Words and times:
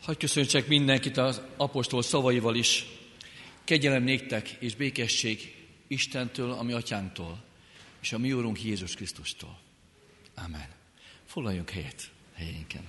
Hagy 0.00 0.16
köszöntsek 0.16 0.66
mindenkit 0.66 1.16
az 1.16 1.40
apostol 1.56 2.02
szavaival 2.02 2.54
is. 2.54 2.86
Kegyelem 3.64 4.02
néktek 4.02 4.48
és 4.48 4.74
békesség 4.74 5.54
Istentől, 5.86 6.50
ami 6.50 6.72
atyánktól, 6.72 7.42
és 8.02 8.12
a 8.12 8.18
mi 8.18 8.32
Úrunk 8.32 8.62
Jézus 8.64 8.94
Krisztustól. 8.94 9.58
Amen. 10.34 10.68
Foglaljunk 11.26 11.70
helyet 11.70 12.10
helyénken. 12.34 12.82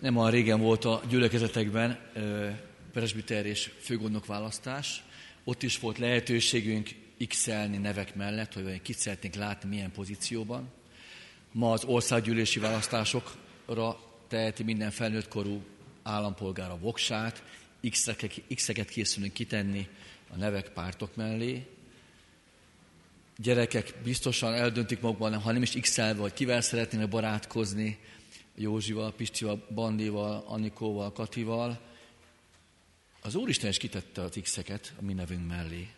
Nem 0.00 0.16
olyan 0.16 0.30
régen 0.30 0.60
volt 0.60 0.84
a 0.84 1.02
gyülekezetekben 1.08 1.98
presbiter 2.92 3.46
és 3.46 3.70
főgondnok 3.80 4.26
választás. 4.26 5.02
Ott 5.44 5.62
is 5.62 5.78
volt 5.78 5.98
lehetőségünk 5.98 6.90
x 7.28 7.46
nevek 7.80 8.14
mellett, 8.14 8.52
hogy 8.52 8.82
kit 8.82 8.98
szeretnénk 8.98 9.34
látni 9.34 9.68
milyen 9.68 9.92
pozícióban. 9.92 10.80
Ma 11.52 11.72
az 11.72 11.84
országgyűlési 11.84 12.58
választásokra 12.58 14.00
teheti 14.28 14.62
minden 14.62 14.90
felnőtt 14.90 15.28
korú 15.28 15.62
állampolgár 16.02 16.70
a 16.70 16.78
voksát, 16.78 17.42
x-eket 18.54 18.88
készülünk 18.88 19.32
kitenni 19.32 19.88
a 20.30 20.36
nevek 20.36 20.68
pártok 20.68 21.16
mellé. 21.16 21.66
Gyerekek 23.36 23.94
biztosan 24.04 24.54
eldöntik 24.54 25.00
magukban, 25.00 25.40
ha 25.40 25.52
nem 25.52 25.62
is 25.62 25.70
x 25.70 25.96
vagy 26.16 26.32
kivel 26.32 26.60
szeretnének 26.60 27.08
barátkozni, 27.08 27.98
Józsival, 28.54 29.12
Pistival, 29.12 29.66
Bandival, 29.74 30.44
Anikóval, 30.46 31.12
Katival. 31.12 31.80
Az 33.22 33.34
Úristen 33.34 33.70
is 33.70 33.76
kitette 33.76 34.22
az 34.22 34.38
x-eket 34.42 34.92
a 34.98 35.02
mi 35.02 35.12
nevünk 35.12 35.48
mellé. 35.48 35.88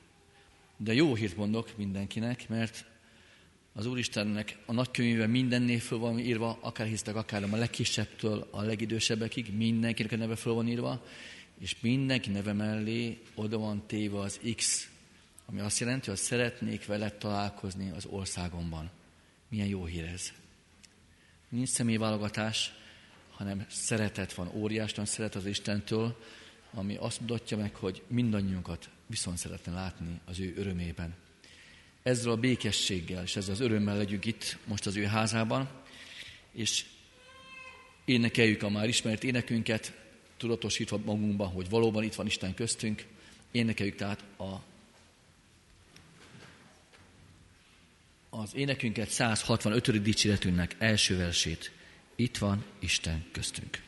De 0.76 0.94
jó 0.94 1.14
hírt 1.14 1.36
mondok 1.36 1.76
mindenkinek, 1.76 2.48
mert 2.48 2.84
az 3.76 3.86
Úristennek 3.86 4.56
a 4.66 4.72
nagykönyvében 4.72 5.30
minden 5.30 5.62
név 5.62 5.82
föl 5.82 5.98
van 5.98 6.18
írva, 6.18 6.58
akár 6.60 6.86
hisztek, 6.86 7.14
akár 7.14 7.42
a 7.42 7.56
legkisebbtől 7.56 8.48
a 8.50 8.62
legidősebbekig, 8.62 9.56
mindenkinek 9.56 10.12
a 10.12 10.16
neve 10.16 10.36
föl 10.36 10.52
van 10.52 10.68
írva, 10.68 11.06
és 11.58 11.76
mindenki 11.80 12.30
neve 12.30 12.52
mellé 12.52 13.20
oda 13.34 13.58
van 13.58 13.86
téve 13.86 14.18
az 14.18 14.40
X, 14.56 14.88
ami 15.46 15.60
azt 15.60 15.78
jelenti, 15.78 16.08
hogy 16.08 16.18
szeretnék 16.18 16.86
veled 16.86 17.14
találkozni 17.14 17.90
az 17.90 18.04
országomban. 18.04 18.90
Milyen 19.48 19.66
jó 19.66 19.84
hír 19.84 20.04
ez. 20.04 20.32
Nincs 21.48 21.68
személyválogatás, 21.68 22.74
hanem 23.30 23.66
szeretet 23.68 24.34
van, 24.34 24.50
óriásan 24.54 25.04
szeret 25.04 25.34
az 25.34 25.46
Istentől, 25.46 26.20
ami 26.72 26.96
azt 26.96 27.20
mutatja 27.20 27.56
meg, 27.56 27.74
hogy 27.74 28.02
mindannyiunkat 28.06 28.88
viszont 29.06 29.38
szeretne 29.38 29.72
látni 29.72 30.20
az 30.24 30.40
ő 30.40 30.54
örömében 30.56 31.14
ezzel 32.04 32.32
a 32.32 32.36
békességgel 32.36 33.22
és 33.22 33.36
ezzel 33.36 33.54
az 33.54 33.60
örömmel 33.60 33.96
legyünk 33.96 34.24
itt 34.24 34.56
most 34.64 34.86
az 34.86 34.96
ő 34.96 35.04
házában, 35.04 35.68
és 36.52 36.84
énekeljük 38.04 38.62
a 38.62 38.68
már 38.68 38.88
ismert 38.88 39.24
énekünket, 39.24 39.92
tudatosítva 40.36 40.98
magunkban, 41.04 41.48
hogy 41.48 41.68
valóban 41.68 42.02
itt 42.02 42.14
van 42.14 42.26
Isten 42.26 42.54
köztünk. 42.54 43.04
Énekeljük 43.50 43.96
tehát 43.96 44.24
a, 44.36 44.62
az 48.30 48.54
énekünket 48.54 49.08
165. 49.08 50.02
dicséretünknek 50.02 50.76
első 50.78 51.16
versét. 51.16 51.72
Itt 52.14 52.38
van 52.38 52.64
Isten 52.78 53.24
köztünk. 53.32 53.82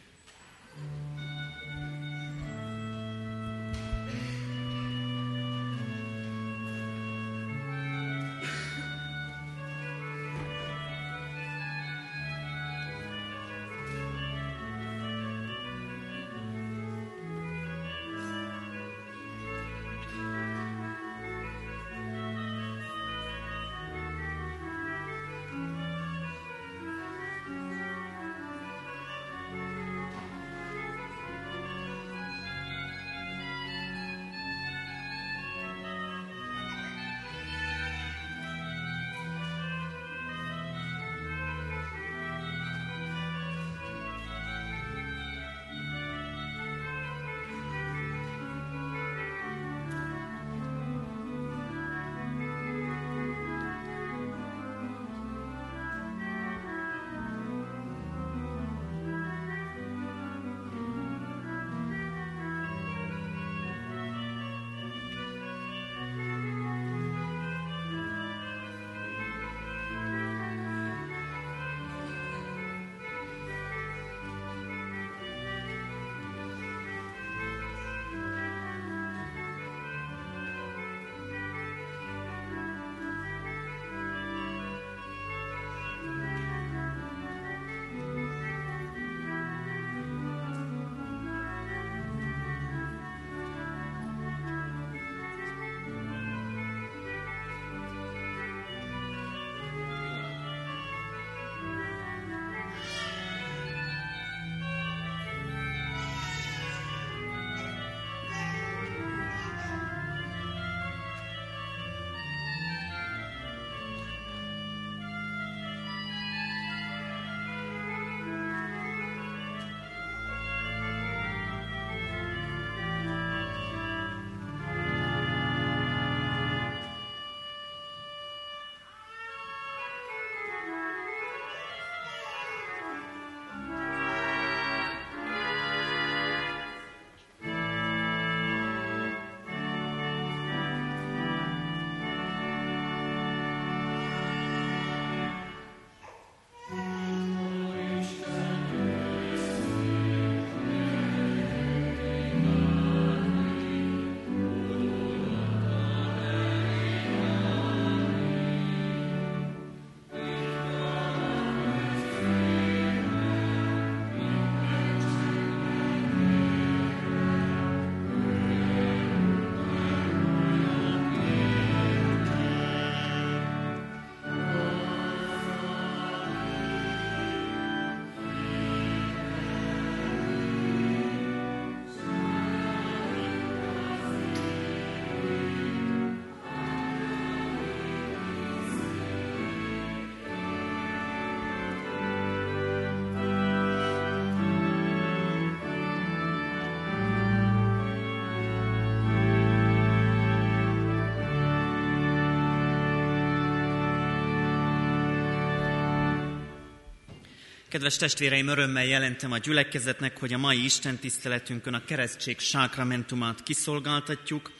Kedves 207.69 207.97
testvéreim, 207.97 208.49
örömmel 208.49 208.85
jelentem 208.85 209.33
a 209.33 209.39
gyülekezetnek, 209.39 210.19
hogy 210.19 210.33
a 210.33 210.39
mai 210.39 210.65
Isten 210.65 210.97
tiszteletünkön 210.97 211.75
a 211.75 211.85
keresztség 211.85 212.39
sákramentumát 212.39 213.43
kiszolgáltatjuk. 213.43 214.53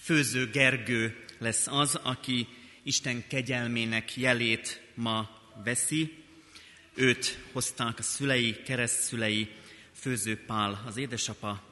Főző 0.00 0.50
Gergő 0.50 1.24
lesz 1.38 1.66
az, 1.66 1.94
aki 1.94 2.48
Isten 2.82 3.24
kegyelmének 3.28 4.16
jelét 4.16 4.82
ma 4.94 5.30
veszi. 5.64 6.24
Őt 6.94 7.38
hozták 7.52 7.98
a 7.98 8.02
szülei, 8.02 8.62
keresztszülei, 8.62 9.48
Főző 9.94 10.44
Pál 10.46 10.82
az 10.86 10.96
édesapa, 10.96 11.62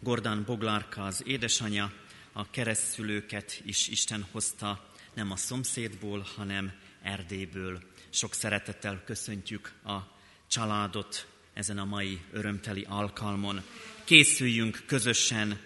Gordán 0.00 0.44
Boglárka 0.44 1.04
az 1.04 1.22
édesanyja, 1.26 1.92
a 2.32 2.50
keresztszülőket 2.50 3.62
is 3.64 3.88
Isten 3.88 4.26
hozta 4.30 4.90
nem 5.14 5.30
a 5.30 5.36
szomszédból, 5.36 6.26
hanem 6.36 6.72
Erdélyből. 7.02 7.82
Sok 8.10 8.34
szeretettel 8.34 9.02
köszöntjük 9.04 9.72
a 9.84 10.13
családot 10.54 11.26
ezen 11.54 11.78
a 11.78 11.84
mai 11.84 12.20
örömteli 12.32 12.86
alkalmon. 12.88 13.62
Készüljünk 14.04 14.82
közösen 14.86 15.60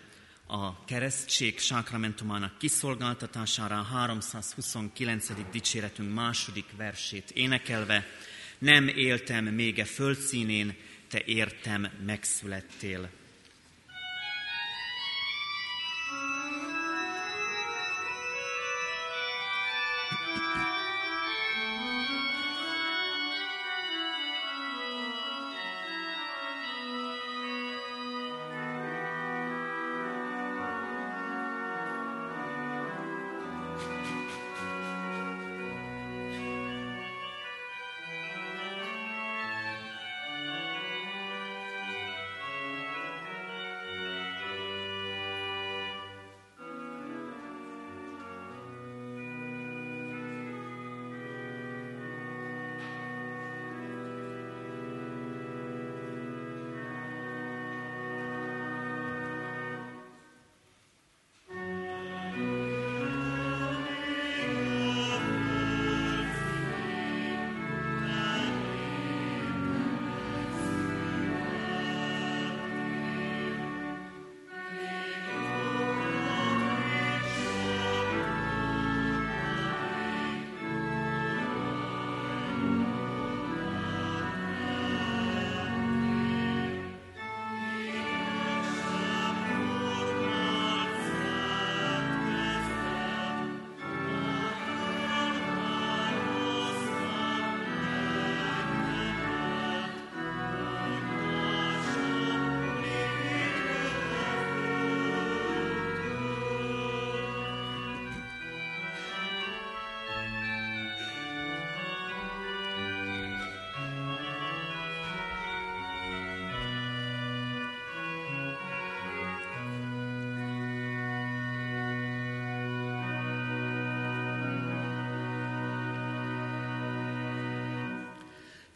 a 0.46 0.84
keresztség 0.84 1.58
sákramentumának 1.58 2.58
kiszolgáltatására, 2.58 3.78
a 3.78 3.82
329. 3.82 5.26
dicséretünk 5.50 6.14
második 6.14 6.64
versét 6.76 7.30
énekelve. 7.30 8.06
Nem 8.58 8.88
éltem 8.88 9.44
még 9.44 9.78
e 9.78 9.84
földszínén, 9.84 10.76
te 11.08 11.22
értem 11.24 11.88
megszülettél. 12.06 13.10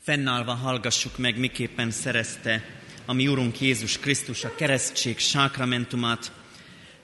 Fennállva 0.05 0.55
hallgassuk 0.55 1.19
meg, 1.19 1.39
miképpen 1.39 1.91
szerezte 1.91 2.65
a 3.07 3.13
mi 3.13 3.29
Urunk 3.29 3.61
Jézus 3.61 3.99
Krisztus 3.99 4.45
a 4.45 4.55
keresztség 4.55 5.19
sákramentumát. 5.19 6.33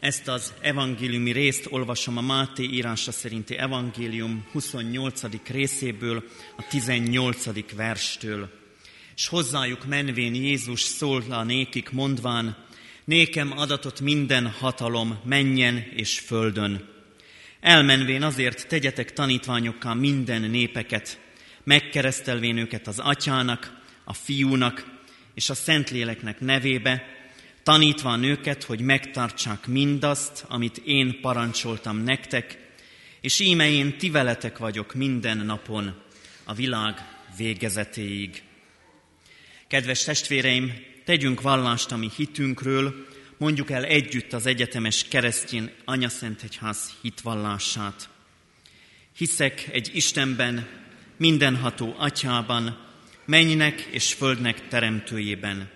Ezt 0.00 0.28
az 0.28 0.52
evangéliumi 0.60 1.32
részt 1.32 1.66
olvasom 1.70 2.16
a 2.16 2.20
Máté 2.20 2.62
írása 2.62 3.12
szerinti 3.12 3.56
evangélium 3.56 4.46
28. 4.52 5.22
részéből, 5.46 6.24
a 6.56 6.66
18. 6.68 7.74
verstől. 7.74 8.50
És 9.16 9.28
hozzájuk 9.28 9.86
menvén 9.86 10.34
Jézus 10.34 10.80
szólta 10.80 11.42
nékik 11.44 11.90
mondván, 11.90 12.56
nékem 13.04 13.58
adatot 13.58 14.00
minden 14.00 14.46
hatalom 14.46 15.18
menjen 15.24 15.76
és 15.94 16.18
földön. 16.18 16.88
Elmenvén 17.60 18.22
azért 18.22 18.68
tegyetek 18.68 19.12
tanítványokká 19.12 19.94
minden 19.94 20.42
népeket, 20.42 21.26
megkeresztelvén 21.68 22.56
őket 22.56 22.86
az 22.86 22.98
atyának, 22.98 23.80
a 24.04 24.12
fiúnak 24.12 24.87
és 25.34 25.50
a 25.50 25.54
Szentléleknek 25.54 26.40
nevébe, 26.40 27.02
tanítva 27.62 28.10
a 28.10 28.16
nőket, 28.16 28.64
hogy 28.64 28.80
megtartsák 28.80 29.66
mindazt, 29.66 30.44
amit 30.48 30.78
én 30.84 31.20
parancsoltam 31.20 31.96
nektek, 31.96 32.58
és 33.20 33.40
íme 33.40 33.70
én 33.70 33.98
ti 33.98 34.10
veletek 34.10 34.58
vagyok 34.58 34.94
minden 34.94 35.37
napon, 35.37 36.02
a 36.44 36.54
világ 36.54 36.94
végezetéig. 37.37 38.42
Kedves 39.66 40.04
testvéreim, 40.04 40.72
tegyünk 41.04 41.40
vallást 41.40 41.92
a 41.92 41.96
mi 41.96 42.10
hitünkről, 42.16 43.06
mondjuk 43.37 43.70
el 43.70 43.84
együtt 43.84 44.32
az 44.32 44.46
egyetemes 44.46 45.04
keresztjén 45.08 45.70
Anyaszentegyház 45.84 46.92
hitvallását. 47.02 48.08
Hiszek 49.16 49.68
egy 49.72 49.90
Istenben, 49.92 50.87
mindenható 51.18 51.94
atyában, 51.98 52.87
mennynek 53.25 53.80
és 53.80 54.12
földnek 54.12 54.68
teremtőjében, 54.68 55.70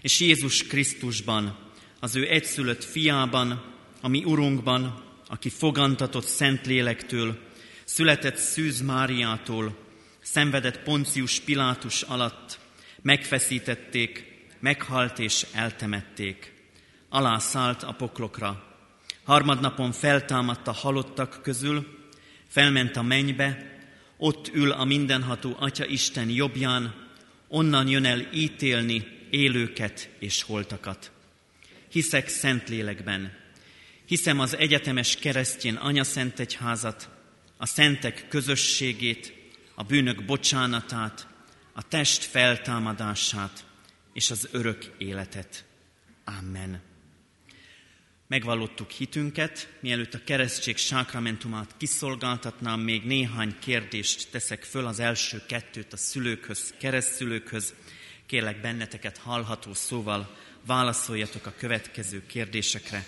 és 0.00 0.20
Jézus 0.20 0.66
Krisztusban, 0.66 1.58
az 2.00 2.16
ő 2.16 2.28
egyszülött 2.28 2.84
fiában, 2.84 3.64
a 4.00 4.08
mi 4.08 4.24
Urunkban, 4.24 5.02
aki 5.28 5.48
fogantatott 5.48 6.26
Szentlélektől, 6.26 7.38
született 7.84 8.36
Szűz 8.36 8.80
Máriától, 8.80 9.76
szenvedett 10.20 10.82
Poncius 10.82 11.40
Pilátus 11.40 12.02
alatt, 12.02 12.58
megfeszítették, 13.02 14.24
meghalt 14.60 15.18
és 15.18 15.46
eltemették. 15.52 16.52
Alá 17.08 17.38
szállt 17.38 17.82
a 17.82 17.92
poklokra. 17.92 18.76
Harmadnapon 19.24 19.92
feltámadt 19.92 20.68
a 20.68 20.72
halottak 20.72 21.40
közül, 21.42 21.86
felment 22.48 22.96
a 22.96 23.02
mennybe, 23.02 23.77
ott 24.18 24.48
ül 24.54 24.70
a 24.70 24.84
mindenható 24.84 25.56
Atya 25.58 25.86
Isten 25.86 26.28
jobbján, 26.28 26.94
onnan 27.48 27.88
jön 27.88 28.04
el 28.04 28.28
ítélni 28.32 29.06
élőket 29.30 30.10
és 30.18 30.42
holtakat. 30.42 31.10
Hiszek 31.90 32.28
Szentlélekben, 32.28 33.32
hiszem 34.04 34.40
az 34.40 34.56
egyetemes 34.56 35.16
keresztjén 35.16 35.74
Anya 35.74 36.04
Szent 36.04 36.38
Egyházat, 36.38 37.08
a 37.56 37.66
szentek 37.66 38.28
közösségét, 38.28 39.32
a 39.74 39.82
bűnök 39.82 40.24
bocsánatát, 40.24 41.26
a 41.72 41.88
test 41.88 42.22
feltámadását 42.22 43.64
és 44.12 44.30
az 44.30 44.48
örök 44.52 44.94
életet. 44.98 45.64
Amen 46.24 46.87
megvallottuk 48.28 48.90
hitünket, 48.90 49.68
mielőtt 49.80 50.14
a 50.14 50.24
keresztség 50.24 50.76
sákramentumát 50.76 51.74
kiszolgáltatnám, 51.76 52.80
még 52.80 53.04
néhány 53.04 53.54
kérdést 53.58 54.30
teszek 54.30 54.62
föl, 54.62 54.86
az 54.86 55.00
első 55.00 55.42
kettőt 55.46 55.92
a 55.92 55.96
szülőkhöz, 55.96 56.74
keresztszülőkhöz. 56.78 57.74
Kérlek 58.26 58.60
benneteket 58.60 59.18
hallható 59.18 59.74
szóval 59.74 60.36
válaszoljatok 60.66 61.46
a 61.46 61.54
következő 61.58 62.26
kérdésekre. 62.26 63.04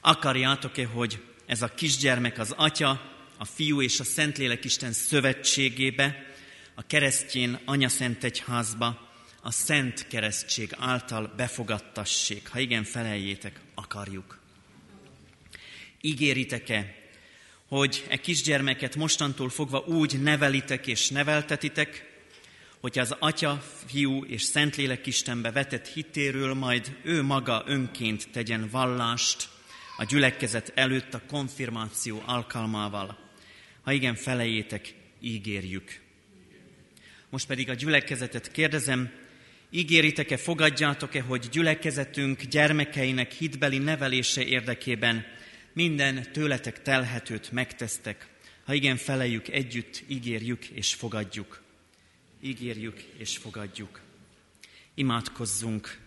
Akarjátok-e, 0.00 0.86
hogy 0.86 1.22
ez 1.46 1.62
a 1.62 1.74
kisgyermek 1.74 2.38
az 2.38 2.54
Atya, 2.56 3.10
a 3.38 3.44
Fiú 3.44 3.82
és 3.82 4.00
a 4.00 4.04
Szentlélek 4.04 4.64
Isten 4.64 4.92
szövetségébe, 4.92 6.26
a 6.74 6.86
keresztjén 6.86 7.58
anyaszent 7.64 8.24
egyházba, 8.24 9.11
a 9.42 9.50
szent 9.50 10.06
keresztség 10.06 10.74
által 10.78 11.32
befogadtassék. 11.36 12.48
Ha 12.48 12.58
igen, 12.58 12.84
feleljétek, 12.84 13.60
akarjuk. 13.74 14.38
Ígéritek-e, 16.00 16.94
hogy 17.66 18.06
e 18.08 18.16
kisgyermeket 18.16 18.96
mostantól 18.96 19.48
fogva 19.48 19.78
úgy 19.78 20.22
nevelitek 20.22 20.86
és 20.86 21.08
neveltetitek, 21.08 22.10
hogy 22.80 22.98
az 22.98 23.16
Atya, 23.18 23.62
Fiú 23.86 24.24
és 24.24 24.42
Szentlélek 24.42 25.06
Istenbe 25.06 25.50
vetett 25.50 25.86
hitéről 25.86 26.54
majd 26.54 26.96
ő 27.02 27.22
maga 27.22 27.62
önként 27.66 28.28
tegyen 28.32 28.68
vallást 28.70 29.48
a 29.96 30.04
gyülekezet 30.04 30.72
előtt 30.74 31.14
a 31.14 31.22
konfirmáció 31.26 32.22
alkalmával. 32.26 33.18
Ha 33.82 33.92
igen, 33.92 34.14
felejétek, 34.14 34.94
ígérjük. 35.20 36.00
Most 37.30 37.46
pedig 37.46 37.70
a 37.70 37.74
gyülekezetet 37.74 38.50
kérdezem, 38.50 39.21
ígéritek-e, 39.72 40.36
fogadjátok-e, 40.36 41.20
hogy 41.20 41.48
gyülekezetünk 41.50 42.42
gyermekeinek 42.42 43.32
hitbeli 43.32 43.78
nevelése 43.78 44.44
érdekében 44.44 45.24
minden 45.72 46.32
tőletek 46.32 46.82
telhetőt 46.82 47.52
megtesztek. 47.52 48.26
Ha 48.64 48.74
igen, 48.74 48.96
felejük 48.96 49.48
együtt, 49.48 50.02
ígérjük 50.06 50.64
és 50.64 50.94
fogadjuk. 50.94 51.62
Ígérjük 52.40 53.00
és 53.16 53.36
fogadjuk. 53.36 54.00
Imádkozzunk 54.94 55.98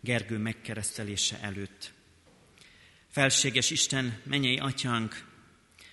Gergő 0.00 0.38
megkeresztelése 0.38 1.38
előtt. 1.40 1.92
Felséges 3.10 3.70
Isten, 3.70 4.20
mennyei 4.22 4.56
atyánk, 4.56 5.24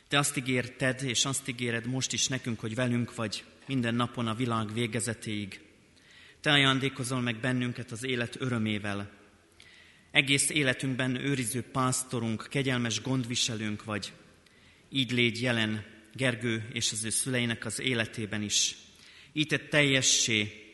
te 0.08 0.18
azt 0.18 0.38
ígérted, 0.38 1.04
és 1.04 1.26
azt 1.26 1.48
ígéred 1.48 1.88
most 1.88 2.14
is 2.14 2.28
nekünk, 2.28 2.60
hogy 2.60 2.76
velünk 2.76 3.16
vagy 3.16 3.44
minden 3.68 3.96
napon 3.96 4.28
a 4.28 4.34
világ 4.34 4.74
végezetéig. 4.74 5.62
Te 6.42 6.52
ajándékozol 6.52 7.22
meg 7.22 7.40
bennünket 7.40 7.92
az 7.92 8.04
élet 8.04 8.36
örömével. 8.40 9.12
Egész 10.12 10.50
életünkben 10.50 11.16
őriző 11.16 11.62
pásztorunk, 11.62 12.48
kegyelmes 12.50 13.02
gondviselőnk 13.02 13.84
vagy. 13.84 14.14
Így 14.90 15.12
légy 15.12 15.42
jelen 15.42 15.86
Gergő 16.14 16.68
és 16.74 16.92
az 16.92 17.04
ő 17.04 17.10
szüleinek 17.10 17.66
az 17.66 17.80
életében 17.80 18.42
is. 18.42 18.76
Így 19.34 19.48
tett 19.48 19.70
teljessé 19.70 20.66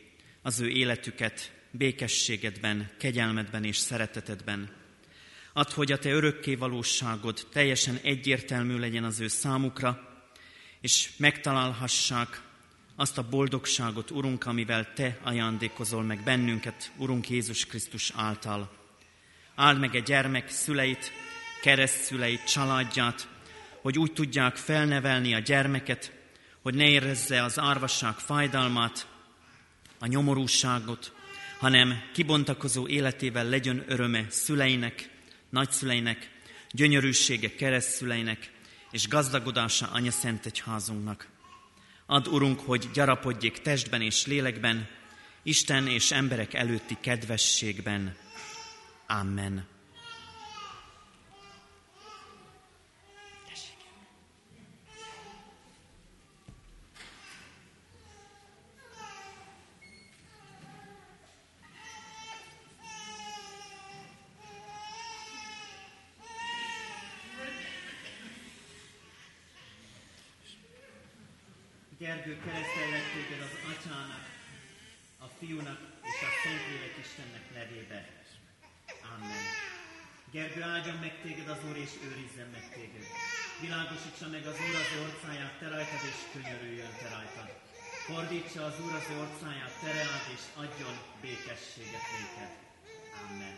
az 0.42 0.60
ő 0.60 0.68
életüket 0.68 1.52
békességedben, 1.70 2.90
kegyelmedben 2.98 3.64
és 3.64 3.76
szeretetedben. 3.76 4.70
Add, 5.52 5.72
hogy 5.72 5.92
a 5.92 5.98
te 5.98 6.10
örökké 6.10 6.54
valóságod 6.54 7.46
teljesen 7.52 7.98
egyértelmű 8.02 8.78
legyen 8.78 9.04
az 9.04 9.20
ő 9.20 9.28
számukra, 9.28 10.22
és 10.80 11.10
megtalálhassák 11.16 12.42
azt 13.00 13.18
a 13.18 13.28
boldogságot, 13.28 14.10
Urunk, 14.10 14.46
amivel 14.46 14.92
Te 14.94 15.18
ajándékozol 15.22 16.02
meg 16.02 16.22
bennünket, 16.22 16.92
Urunk 16.96 17.30
Jézus 17.30 17.66
Krisztus 17.66 18.12
által. 18.16 18.70
Áld 19.54 19.78
meg 19.78 19.94
egy 19.94 20.02
gyermek 20.02 20.50
szüleit, 20.50 21.12
keresztszüleit, 21.62 22.44
családját, 22.44 23.28
hogy 23.82 23.98
úgy 23.98 24.12
tudják 24.12 24.56
felnevelni 24.56 25.34
a 25.34 25.38
gyermeket, 25.38 26.12
hogy 26.62 26.74
ne 26.74 26.88
érezze 26.88 27.42
az 27.42 27.58
árvasság 27.58 28.14
fájdalmát, 28.14 29.06
a 29.98 30.06
nyomorúságot, 30.06 31.12
hanem 31.58 32.02
kibontakozó 32.12 32.88
életével 32.88 33.48
legyen 33.48 33.84
öröme 33.86 34.26
szüleinek, 34.28 35.10
nagyszüleinek, 35.50 36.30
gyönyörűsége 36.70 37.54
keresztszüleinek, 37.54 38.52
és 38.90 39.08
gazdagodása 39.08 39.88
Anya 39.92 40.10
Szent 40.10 40.46
Egyházunknak. 40.46 41.37
Ad, 42.10 42.26
Urunk, 42.26 42.60
hogy 42.60 42.90
gyarapodjék 42.92 43.58
testben 43.58 44.02
és 44.02 44.26
lélekben, 44.26 44.88
Isten 45.42 45.86
és 45.86 46.10
emberek 46.10 46.54
előtti 46.54 46.96
kedvességben. 47.00 48.16
Amen. 49.06 49.66
És 81.88 81.94
őrizzen 82.08 82.48
meg 82.56 82.64
téged. 82.74 83.06
Világosítsa 83.60 84.26
meg 84.34 84.44
az 84.50 84.58
Úr 84.66 84.76
az 84.82 84.92
orcáját, 85.04 85.54
te 85.60 85.68
rajtad, 85.68 86.02
és 86.10 86.18
könyörüljön 86.32 86.94
te 87.00 87.08
rajtad. 87.14 87.48
Fordítsa 88.06 88.64
az 88.64 88.76
Úr 88.84 88.94
az 89.00 89.08
orcáját, 89.22 89.74
te 89.80 89.90
reád, 89.92 90.26
és 90.36 90.44
adjon 90.62 90.96
békességet 91.20 92.06
néked. 92.16 92.52
Amen. 93.24 93.56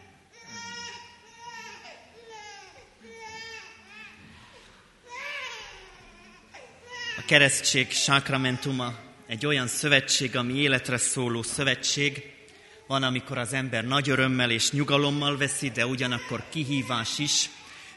A 7.16 7.25
keresztség 7.26 7.90
sákramentuma 7.90 8.99
egy 9.26 9.46
olyan 9.46 9.66
szövetség, 9.66 10.37
ami 10.37 10.52
életre 10.54 10.96
szóló 10.96 11.42
szövetség. 11.42 12.38
Van, 12.87 13.02
amikor 13.02 13.38
az 13.38 13.52
ember 13.52 13.84
nagy 13.84 14.08
örömmel 14.08 14.50
és 14.50 14.70
nyugalommal 14.70 15.37
veszi, 15.37 15.70
de 15.70 15.87
ugyanakkor 15.87 16.44
kihívás 16.49 17.18
is. 17.18 17.50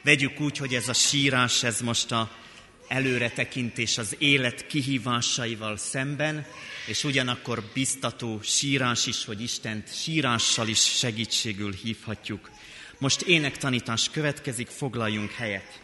Vegyük 0.04 0.40
úgy, 0.40 0.58
hogy 0.58 0.74
ez 0.74 0.88
a 0.88 0.94
sírás, 0.94 1.64
ez 1.64 1.82
most 1.82 2.12
a 2.12 2.32
előretekintés 2.88 3.98
az 3.98 4.16
élet 4.18 4.68
kihívásaival 4.68 5.78
szemben, 5.78 6.46
és 6.88 7.04
ugyanakkor 7.04 7.64
biztató 7.74 8.40
sírás 8.42 9.06
is, 9.06 9.26
hogy 9.26 9.42
Istent 9.42 10.02
sírással 10.02 10.68
is 10.68 10.98
segítségül 10.98 11.74
hívhatjuk. 11.74 12.50
Most 12.98 13.22
énektanítás 13.22 14.10
következik, 14.10 14.68
foglaljunk 14.68 15.32
helyet. 15.32 15.82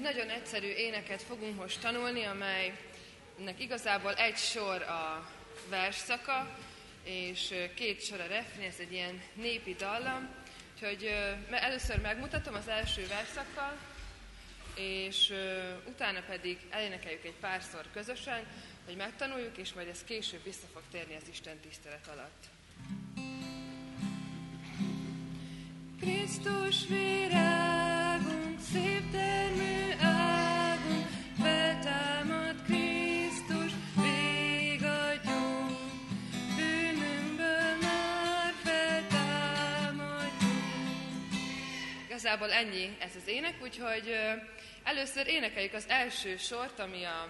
Nagyon 0.00 0.28
egyszerű 0.28 0.66
éneket 0.66 1.22
fogunk 1.22 1.56
most 1.56 1.80
tanulni, 1.80 2.24
amelynek 2.24 3.60
igazából 3.60 4.14
egy 4.14 4.36
sor 4.36 4.82
a 4.82 5.30
versszaka, 5.68 6.58
és 7.04 7.54
két 7.74 8.04
sor 8.04 8.20
a 8.20 8.26
refrén, 8.26 8.68
ez 8.68 8.78
egy 8.78 8.92
ilyen 8.92 9.22
népi 9.34 9.74
dallam. 9.74 10.28
Úgyhogy 10.74 11.14
először 11.50 12.00
megmutatom 12.00 12.54
az 12.54 12.68
első 12.68 13.06
verszakkal, 13.06 13.78
és 14.74 15.32
utána 15.88 16.20
pedig 16.26 16.58
elénekeljük 16.70 17.24
egy 17.24 17.36
párszor 17.40 17.84
közösen, 17.92 18.46
hogy 18.84 18.96
megtanuljuk, 18.96 19.56
és 19.56 19.72
majd 19.72 19.88
ez 19.88 20.04
később 20.04 20.44
vissza 20.44 20.66
fog 20.72 20.82
térni 20.90 21.16
az 21.16 21.28
Isten 21.30 21.58
tisztelet 21.58 22.06
alatt. 22.06 22.44
Krisztus 26.00 26.86
virágunk, 26.88 28.60
szép 28.72 29.10
termő 29.10 29.73
Igazából 42.34 42.58
ennyi 42.58 42.96
ez 42.98 43.16
az 43.16 43.28
ének, 43.28 43.54
úgyhogy 43.62 44.16
először 44.84 45.26
énekeljük 45.26 45.72
az 45.72 45.84
első 45.88 46.36
sort, 46.36 46.78
ami 46.78 47.04
a 47.04 47.28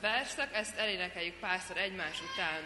verszak, 0.00 0.54
ezt 0.54 0.78
elénekeljük 0.78 1.34
párszor 1.34 1.76
egymás 1.76 2.20
után. 2.32 2.60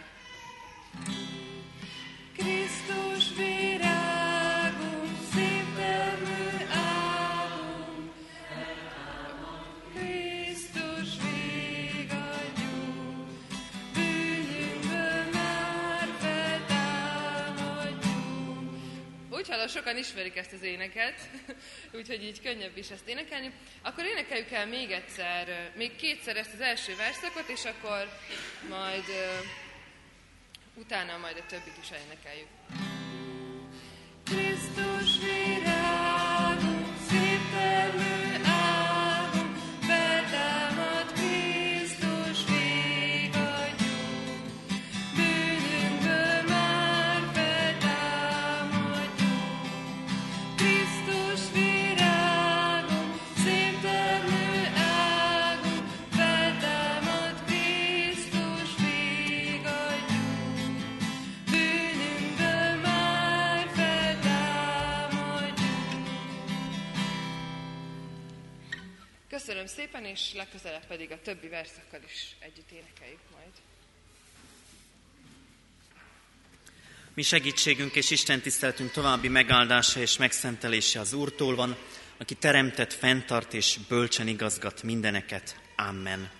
Tudván, 19.59 19.77
sokan 19.81 19.97
ismerik 19.97 20.35
ezt 20.35 20.53
az 20.53 20.63
éneket, 20.63 21.29
úgyhogy 21.97 22.23
így 22.23 22.41
könnyebb 22.41 22.77
is 22.77 22.89
ezt 22.89 23.07
énekelni. 23.07 23.51
Akkor 23.81 24.05
énekeljük 24.05 24.51
el 24.51 24.65
még 24.65 24.91
egyszer, 24.91 25.71
még 25.75 25.95
kétszer 25.95 26.37
ezt 26.37 26.53
az 26.53 26.61
első 26.61 26.95
verszakot, 26.95 27.49
és 27.49 27.65
akkor 27.65 28.09
majd 28.69 29.03
utána 30.75 31.17
majd 31.17 31.37
a 31.37 31.45
többit 31.45 31.77
is 31.81 31.89
énekeljük. 32.05 32.47
Krisztus 34.23 35.19
virágunk, 35.19 35.48
szépen, 69.79 70.05
és 70.05 70.33
legközelebb 70.33 70.85
pedig 70.85 71.11
a 71.11 71.21
többi 71.21 71.47
verszakkal 71.47 71.99
is 72.05 72.35
együtt 72.39 72.71
énekeljük 72.71 73.19
majd. 73.31 73.51
Mi 77.13 77.21
segítségünk 77.21 77.95
és 77.95 78.09
Isten 78.09 78.41
tiszteletünk 78.41 78.91
további 78.91 79.27
megáldása 79.27 79.99
és 79.99 80.17
megszentelése 80.17 80.99
az 80.99 81.13
Úrtól 81.13 81.55
van, 81.55 81.77
aki 82.17 82.35
teremtett, 82.35 82.93
fenntart 82.93 83.53
és 83.53 83.79
bölcsen 83.87 84.27
igazgat 84.27 84.83
mindeneket. 84.83 85.59
Amen. 85.75 86.31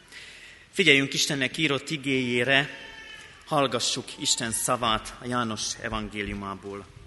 Figyeljünk 0.71 1.13
Istennek 1.13 1.57
írott 1.57 1.89
igéjére, 1.89 2.69
hallgassuk 3.45 4.05
Isten 4.17 4.51
szavát 4.51 5.15
a 5.21 5.27
János 5.27 5.75
evangéliumából. 5.81 6.98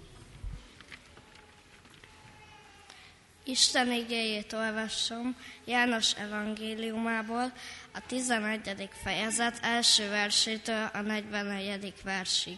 Isten 3.45 3.91
igéjét 3.91 4.53
olvasom 4.53 5.35
János 5.65 6.15
evangéliumából, 6.15 7.53
a 7.93 8.05
11. 8.07 8.89
fejezet 9.03 9.59
első 9.61 10.09
versétől 10.09 10.89
a 10.93 11.01
44. 11.01 11.93
versig. 12.03 12.57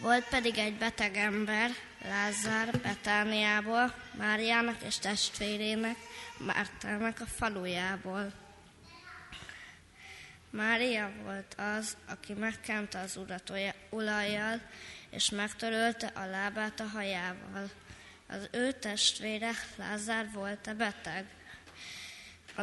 Volt 0.00 0.24
pedig 0.28 0.58
egy 0.58 0.74
beteg 0.74 1.16
ember, 1.16 1.70
Lázár 2.02 2.80
Betániából, 2.80 3.94
Máriának 4.18 4.82
és 4.82 4.98
testvérének, 4.98 5.96
Mártának 6.38 7.20
a 7.20 7.26
falujából. 7.26 8.32
Mária 10.50 11.12
volt 11.24 11.54
az, 11.78 11.96
aki 12.08 12.32
megkente 12.32 12.98
az 12.98 13.16
urat 13.16 13.52
olajjal, 13.90 14.60
és 15.10 15.30
megtörölte 15.30 16.06
a 16.06 16.26
lábát 16.26 16.80
a 16.80 16.88
hajával. 16.92 17.70
Az 18.28 18.48
ő 18.52 18.72
testvére 18.72 19.52
Lázár 19.76 20.30
volt 20.32 20.66
a 20.66 20.74
beteg. 20.74 21.26
A, 22.56 22.62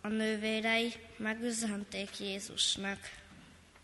a 0.00 0.08
nővérei 0.08 0.94
megüzenték 1.16 2.18
Jézusnak. 2.18 2.98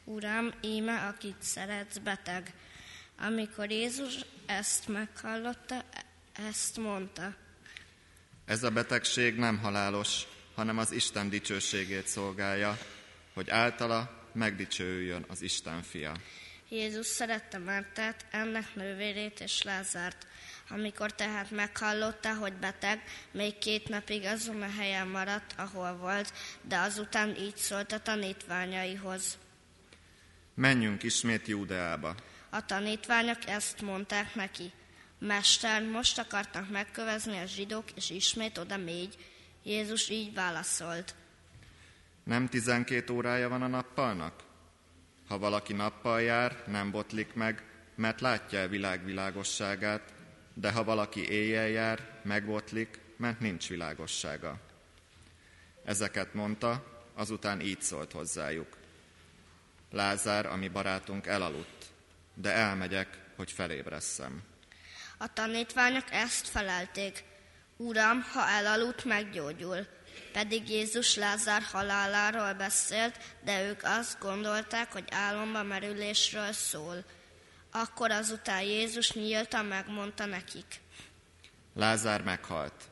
Uram, 0.05 0.53
íme, 0.61 1.07
akit 1.07 1.37
szeretsz, 1.39 1.99
beteg. 1.99 2.53
Amikor 3.19 3.71
Jézus 3.71 4.15
ezt 4.47 4.89
meghallotta, 4.89 5.85
ezt 6.49 6.77
mondta. 6.77 7.35
Ez 8.45 8.63
a 8.63 8.71
betegség 8.71 9.37
nem 9.37 9.59
halálos, 9.59 10.23
hanem 10.55 10.79
az 10.79 10.93
Isten 10.93 11.29
dicsőségét 11.29 12.07
szolgálja, 12.07 12.79
hogy 13.35 13.51
általa 13.51 14.29
megdicsőüljön 14.33 15.25
az 15.29 15.43
Isten 15.43 15.83
fia. 15.83 16.13
Jézus 16.69 17.07
szerette 17.07 17.59
Mártát, 17.59 18.27
ennek 18.31 18.75
nővérét 18.75 19.41
és 19.41 19.63
Lázárt. 19.63 20.27
Amikor 20.71 21.13
tehát 21.13 21.51
meghallotta, 21.51 22.35
hogy 22.35 22.53
beteg, 22.53 23.03
még 23.31 23.59
két 23.59 23.89
napig 23.89 24.25
azon 24.25 24.63
a 24.63 24.71
helyen 24.79 25.09
maradt, 25.09 25.55
ahol 25.57 25.97
volt, 25.97 26.33
de 26.63 26.79
azután 26.79 27.37
így 27.37 27.57
szólt 27.57 27.93
a 27.93 28.01
tanítványaihoz. 28.01 29.39
Menjünk 30.55 31.03
ismét 31.03 31.47
Júdeába. 31.47 32.15
A 32.51 32.67
tanítványok 32.67 33.47
ezt 33.47 33.81
mondták 33.81 34.35
neki. 34.35 34.73
Mester, 35.19 35.83
most 35.83 36.19
akartak 36.19 36.71
megkövezni 36.71 37.39
a 37.39 37.47
zsidók, 37.47 37.91
és 37.95 38.11
ismét 38.11 38.59
oda 38.59 38.77
mégy. 38.77 39.17
Jézus 39.63 40.09
így 40.09 40.35
válaszolt. 40.35 41.15
Nem 42.25 42.49
tizenkét 42.49 43.11
órája 43.11 43.49
van 43.49 43.63
a 43.63 43.67
nappalnak? 43.67 44.43
Ha 45.29 45.39
valaki 45.39 45.73
nappal 45.73 46.23
jár, 46.23 46.63
nem 46.67 46.91
botlik 46.91 47.35
meg, 47.35 47.63
mert 47.95 48.21
látja 48.21 48.61
a 48.61 48.69
világ 48.69 49.05
világosságát, 49.05 50.13
de 50.61 50.71
ha 50.71 50.85
valaki 50.85 51.31
éjjel 51.31 51.69
jár, 51.69 52.21
megbotlik, 52.23 53.01
mert 53.17 53.41
nincs 53.41 53.69
világossága. 53.69 54.61
Ezeket 55.85 56.35
mondta, 56.35 56.85
azután 57.15 57.61
így 57.61 57.83
szólt 57.83 58.13
hozzájuk. 58.13 58.77
Lázár, 59.91 60.47
ami 60.47 60.69
barátunk 60.69 61.27
elaludt, 61.27 61.87
de 62.35 62.53
elmegyek, 62.53 63.19
hogy 63.37 63.53
felébresszem. 63.53 64.43
A 65.19 65.33
tanítványok 65.33 66.11
ezt 66.11 66.49
felelték. 66.49 67.25
Uram, 67.77 68.23
ha 68.23 68.49
elaludt, 68.49 69.05
meggyógyul. 69.05 69.87
Pedig 70.33 70.69
Jézus 70.71 71.17
Lázár 71.17 71.63
haláláról 71.63 72.53
beszélt, 72.53 73.19
de 73.45 73.63
ők 73.69 73.81
azt 73.83 74.19
gondolták, 74.19 74.93
hogy 74.93 75.09
álomba 75.11 75.63
merülésről 75.63 76.53
szól. 76.53 77.05
Akkor 77.71 78.11
azután 78.11 78.63
Jézus 78.63 79.13
nyíltan 79.13 79.65
megmondta 79.65 80.27
nekik. 80.27 80.81
Lázár 81.75 82.23
meghalt. 82.23 82.85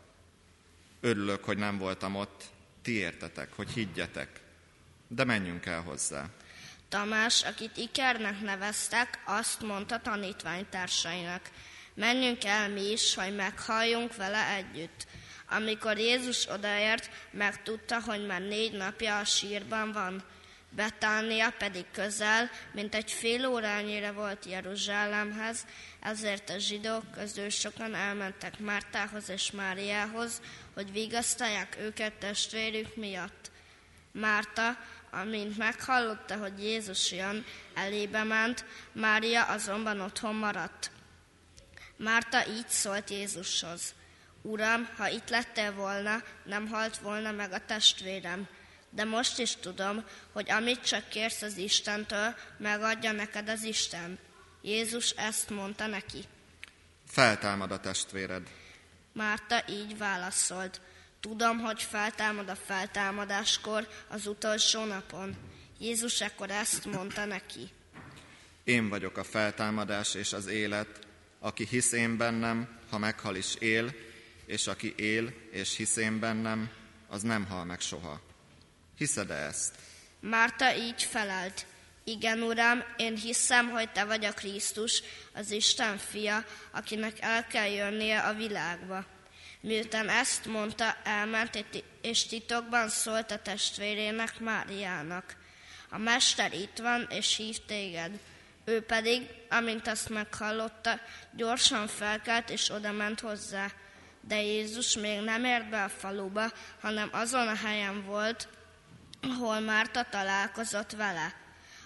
Örülök, 1.01 1.45
hogy 1.45 1.59
nem 1.59 1.79
voltam 1.79 2.15
ott, 2.15 2.45
ti 2.83 2.93
értetek, 2.93 3.53
hogy 3.53 3.71
higgyetek, 3.71 4.41
de 5.09 5.25
menjünk 5.25 5.67
el 5.67 5.83
hozzá. 5.83 6.27
Tamás, 6.89 7.43
akit 7.43 7.77
Ikernek 7.77 8.41
neveztek, 8.41 9.23
azt 9.25 9.61
mondta 9.61 10.01
tanítványtársainak, 10.01 11.51
menjünk 11.95 12.45
el 12.45 12.69
mi 12.69 12.91
is, 12.91 13.15
hogy 13.15 13.35
meghalljunk 13.35 14.17
vele 14.17 14.47
együtt. 14.55 15.07
Amikor 15.49 15.99
Jézus 15.99 16.49
odaért, 16.49 17.11
megtudta, 17.31 18.01
hogy 18.01 18.27
már 18.27 18.41
négy 18.41 18.73
napja 18.73 19.19
a 19.19 19.25
sírban 19.25 19.93
van. 19.93 20.25
Betánia 20.71 21.51
pedig 21.59 21.85
közel, 21.93 22.51
mint 22.73 22.95
egy 22.95 23.13
fél 23.13 23.47
órányira 23.47 24.13
volt 24.13 24.45
Jeruzsálemhez, 24.45 25.67
ezért 26.01 26.51
a 26.51 26.59
zsidók 26.59 27.11
közül 27.11 27.49
sokan 27.49 27.95
elmentek 27.95 28.59
Mártához 28.59 29.29
és 29.29 29.51
Máriához, 29.51 30.41
hogy 30.75 30.93
vigasztalják 30.93 31.77
őket 31.81 32.13
testvérük 32.13 32.97
miatt. 32.97 33.51
Márta, 34.13 34.79
amint 35.11 35.57
meghallotta, 35.57 36.37
hogy 36.37 36.63
Jézus 36.63 37.13
jön, 37.13 37.45
elébe 37.75 38.23
ment, 38.23 38.65
Mária 38.93 39.45
azonban 39.45 40.01
otthon 40.01 40.35
maradt. 40.35 40.91
Márta 41.97 42.47
így 42.47 42.69
szólt 42.69 43.11
Jézushoz. 43.11 43.95
Uram, 44.43 44.89
ha 44.97 45.09
itt 45.09 45.29
lettél 45.29 45.73
volna, 45.73 46.23
nem 46.45 46.69
halt 46.69 46.99
volna 46.99 47.31
meg 47.31 47.53
a 47.53 47.65
testvérem 47.67 48.49
de 48.91 49.05
most 49.05 49.39
is 49.39 49.57
tudom, 49.57 50.05
hogy 50.33 50.51
amit 50.51 50.87
csak 50.87 51.09
kérsz 51.09 51.43
az 51.43 51.57
Istentől, 51.57 52.35
megadja 52.59 53.13
neked 53.13 53.49
az 53.49 53.63
Isten. 53.63 54.19
Jézus 54.63 55.11
ezt 55.11 55.51
mondta 55.51 55.87
neki. 55.87 56.25
Feltámad 57.07 57.71
a 57.71 57.81
testvéred. 57.81 58.49
Márta 59.13 59.65
így 59.69 59.99
válaszolt. 59.99 60.81
Tudom, 61.21 61.59
hogy 61.59 61.83
feltámad 61.83 62.49
a 62.49 62.57
feltámadáskor 62.57 63.89
az 64.09 64.27
utolsó 64.27 64.85
napon. 64.85 65.37
Jézus 65.79 66.21
ekkor 66.21 66.51
ezt 66.51 66.85
mondta 66.85 67.25
neki. 67.25 67.71
Én 68.65 68.89
vagyok 68.89 69.17
a 69.17 69.25
feltámadás 69.25 70.15
és 70.15 70.33
az 70.33 70.47
élet, 70.47 70.99
aki 71.39 71.67
hisz 71.67 71.93
én 71.93 72.17
bennem, 72.17 72.79
ha 72.91 72.99
meghal 72.99 73.37
is 73.37 73.55
él, 73.55 73.95
és 74.47 74.67
aki 74.67 74.95
él 74.97 75.33
és 75.51 75.77
hisz 75.77 75.97
én 75.97 76.19
bennem, 76.19 76.71
az 77.09 77.23
nem 77.23 77.47
hal 77.47 77.65
meg 77.65 77.81
soha. 77.81 78.21
Hiszed 78.97 79.31
-e 79.31 79.35
ezt? 79.35 79.75
Márta 80.21 80.75
így 80.75 81.03
felelt. 81.03 81.67
Igen, 82.05 82.43
Uram, 82.43 82.83
én 82.97 83.17
hiszem, 83.17 83.71
hogy 83.71 83.93
Te 83.93 84.05
vagy 84.05 84.25
a 84.25 84.33
Krisztus, 84.33 85.03
az 85.35 85.51
Isten 85.51 85.99
fia, 85.99 86.45
akinek 86.71 87.21
el 87.21 87.47
kell 87.47 87.71
jönnie 87.71 88.21
a 88.21 88.35
világba. 88.35 89.05
Miután 89.61 90.09
ezt 90.09 90.47
mondta, 90.47 90.97
elment 91.05 91.65
és 92.03 92.27
titokban 92.27 92.89
szólt 92.89 93.31
a 93.31 93.43
testvérének 93.43 94.41
Máriának. 94.41 95.37
A 95.91 95.99
mester 95.99 96.53
itt 96.53 96.79
van, 96.79 97.07
és 97.11 97.37
hív 97.37 97.57
téged. 97.67 98.19
Ő 98.65 98.83
pedig, 98.83 99.23
amint 99.49 99.87
azt 99.87 100.09
meghallotta, 100.09 101.01
gyorsan 101.33 101.87
felkelt 101.87 102.51
és 102.51 102.71
odament 102.71 103.21
hozzá. 103.21 103.71
De 104.21 104.43
Jézus 104.43 104.97
még 104.97 105.21
nem 105.21 105.45
ért 105.45 105.69
be 105.69 105.83
a 105.83 105.89
faluba, 105.89 106.53
hanem 106.81 107.09
azon 107.13 107.49
a 107.49 107.55
helyen 107.55 108.05
volt, 108.05 108.49
ahol 109.31 109.61
Márta 109.61 110.07
találkozott 110.11 110.93
vele. 110.93 111.35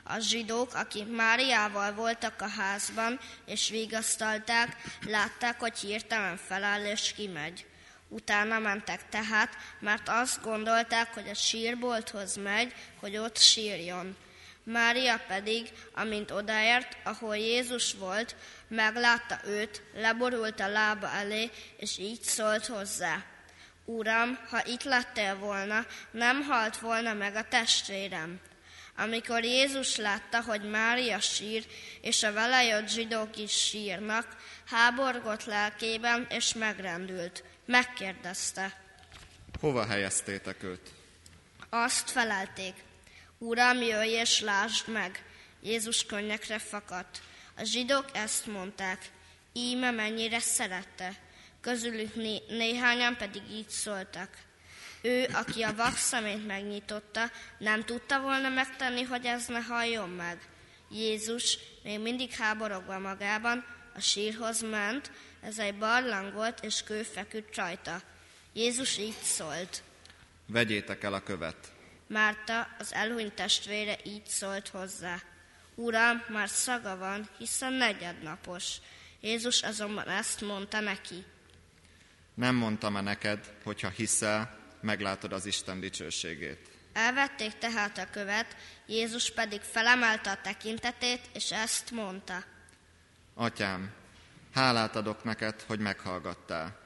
A 0.04 0.18
zsidók, 0.18 0.74
akik 0.74 1.06
Máriával 1.06 1.92
voltak 1.92 2.42
a 2.42 2.48
házban, 2.48 3.20
és 3.46 3.68
vigasztalták, 3.68 4.76
látták, 5.06 5.60
hogy 5.60 5.78
hirtelen 5.78 6.36
feláll 6.36 6.84
és 6.84 7.12
kimegy. 7.12 7.66
Utána 8.08 8.58
mentek 8.58 9.08
tehát, 9.08 9.56
mert 9.80 10.08
azt 10.08 10.42
gondolták, 10.42 11.14
hogy 11.14 11.28
a 11.28 11.34
sírbolthoz 11.34 12.36
megy, 12.36 12.74
hogy 13.00 13.16
ott 13.16 13.38
sírjon. 13.38 14.16
Mária 14.64 15.20
pedig, 15.28 15.72
amint 15.94 16.30
odaért, 16.30 16.96
ahol 17.04 17.36
Jézus 17.36 17.94
volt, 17.94 18.36
meglátta 18.68 19.40
őt, 19.44 19.82
leborult 19.94 20.60
a 20.60 20.68
lába 20.68 21.10
elé, 21.10 21.50
és 21.76 21.98
így 21.98 22.22
szólt 22.22 22.66
hozzá. 22.66 23.24
Uram, 23.96 24.38
ha 24.50 24.66
itt 24.66 24.82
lettél 24.82 25.36
volna, 25.36 25.86
nem 26.10 26.42
halt 26.42 26.78
volna 26.78 27.14
meg 27.14 27.34
a 27.34 27.48
testvérem. 27.48 28.40
Amikor 28.96 29.44
Jézus 29.44 29.96
látta, 29.96 30.42
hogy 30.42 30.70
Mária 30.70 31.20
sír, 31.20 31.66
és 32.00 32.22
a 32.22 32.32
vele 32.32 32.64
jött 32.64 32.88
zsidók 32.88 33.36
is 33.36 33.52
sírnak, 33.52 34.36
háborgott 34.66 35.44
lelkében, 35.44 36.26
és 36.30 36.54
megrendült. 36.54 37.44
Megkérdezte. 37.66 38.80
Hova 39.60 39.86
helyeztétek 39.86 40.62
őt? 40.62 40.90
Azt 41.70 42.10
felelték. 42.10 42.74
Uram, 43.38 43.82
jöjj 43.82 44.10
és 44.10 44.40
lásd 44.40 44.88
meg! 44.88 45.24
Jézus 45.62 46.06
könnyekre 46.06 46.58
fakadt. 46.58 47.20
A 47.56 47.64
zsidók 47.64 48.04
ezt 48.12 48.46
mondták. 48.46 49.10
Íme 49.52 49.90
mennyire 49.90 50.40
szerette. 50.40 51.28
Közülük 51.60 52.14
né- 52.14 52.48
néhányan 52.48 53.16
pedig 53.16 53.42
így 53.50 53.68
szóltak. 53.68 54.28
Ő, 55.02 55.28
aki 55.32 55.62
a 55.62 55.74
vak 55.74 55.96
szemét 55.96 56.46
megnyitotta, 56.46 57.30
nem 57.58 57.84
tudta 57.84 58.20
volna 58.20 58.48
megtenni, 58.48 59.02
hogy 59.02 59.24
ez 59.24 59.46
ne 59.46 59.60
halljon 59.60 60.08
meg. 60.08 60.38
Jézus 60.90 61.58
még 61.82 62.00
mindig 62.00 62.32
háborogva 62.32 62.98
magában 62.98 63.64
a 63.94 64.00
sírhoz 64.00 64.62
ment, 64.62 65.10
ez 65.42 65.58
egy 65.58 65.78
barlang 65.78 66.32
volt, 66.32 66.64
és 66.64 66.82
kő 66.82 67.02
feküdt 67.02 67.56
rajta. 67.56 68.00
Jézus 68.52 68.98
így 68.98 69.20
szólt. 69.22 69.82
Vegyétek 70.46 71.02
el 71.02 71.14
a 71.14 71.22
követ. 71.22 71.72
Márta, 72.06 72.68
az 72.78 72.94
elhunyt 72.94 73.32
testvére 73.32 73.96
így 74.04 74.26
szólt 74.26 74.68
hozzá. 74.68 75.22
Uram, 75.74 76.24
már 76.28 76.48
szaga 76.48 76.96
van, 76.96 77.28
hiszen 77.38 77.72
negyednapos. 77.72 78.76
Jézus 79.20 79.62
azonban 79.62 80.08
ezt 80.08 80.40
mondta 80.40 80.80
neki. 80.80 81.24
Nem 82.40 82.54
mondtam-e 82.54 83.00
neked, 83.00 83.52
hogyha 83.64 83.88
hiszel, 83.88 84.58
meglátod 84.80 85.32
az 85.32 85.46
Isten 85.46 85.80
dicsőségét. 85.80 86.70
Elvették 86.92 87.58
tehát 87.58 87.98
a 87.98 88.10
követ, 88.10 88.56
Jézus 88.86 89.32
pedig 89.32 89.60
felemelte 89.60 90.30
a 90.30 90.40
tekintetét, 90.42 91.20
és 91.32 91.52
ezt 91.52 91.90
mondta. 91.90 92.44
Atyám, 93.34 93.92
hálát 94.54 94.96
adok 94.96 95.24
neked, 95.24 95.62
hogy 95.66 95.78
meghallgattál. 95.78 96.78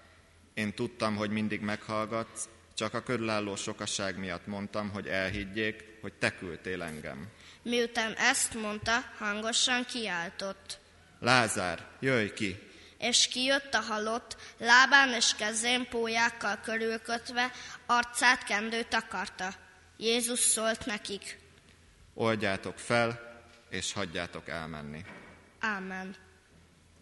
Én 0.55 0.75
tudtam, 0.75 1.17
hogy 1.17 1.31
mindig 1.31 1.61
meghallgatsz, 1.61 2.49
csak 2.77 2.95
a 2.95 3.03
körülálló 3.03 3.57
sokaság 3.57 4.19
miatt 4.19 4.47
mondtam, 4.47 4.90
hogy 4.90 5.07
elhiggyék, 5.07 5.85
hogy 6.01 6.12
te 6.12 6.37
küldtél 6.37 6.83
engem. 6.83 7.29
Miután 7.62 8.12
ezt 8.12 8.55
mondta, 8.55 8.93
hangosan 9.19 9.85
kiáltott. 9.85 10.79
Lázár, 11.21 11.87
jöjj 12.01 12.33
ki! 12.33 12.63
És 12.98 13.28
kijött 13.28 13.74
a 13.74 13.80
halott, 13.80 14.37
lábán 14.59 15.12
és 15.12 15.35
kezén 15.35 15.88
pólyákkal 15.88 16.61
körülkötve, 16.61 17.52
arcát 17.87 18.44
kendő 18.44 18.83
takarta. 18.83 19.54
Jézus 19.96 20.40
szólt 20.40 20.87
nekik. 20.87 21.38
Oldjátok 22.14 22.78
fel, 22.78 23.20
és 23.68 23.92
hagyjátok 23.92 24.48
elmenni. 24.48 25.04
Ámen. 25.61 26.16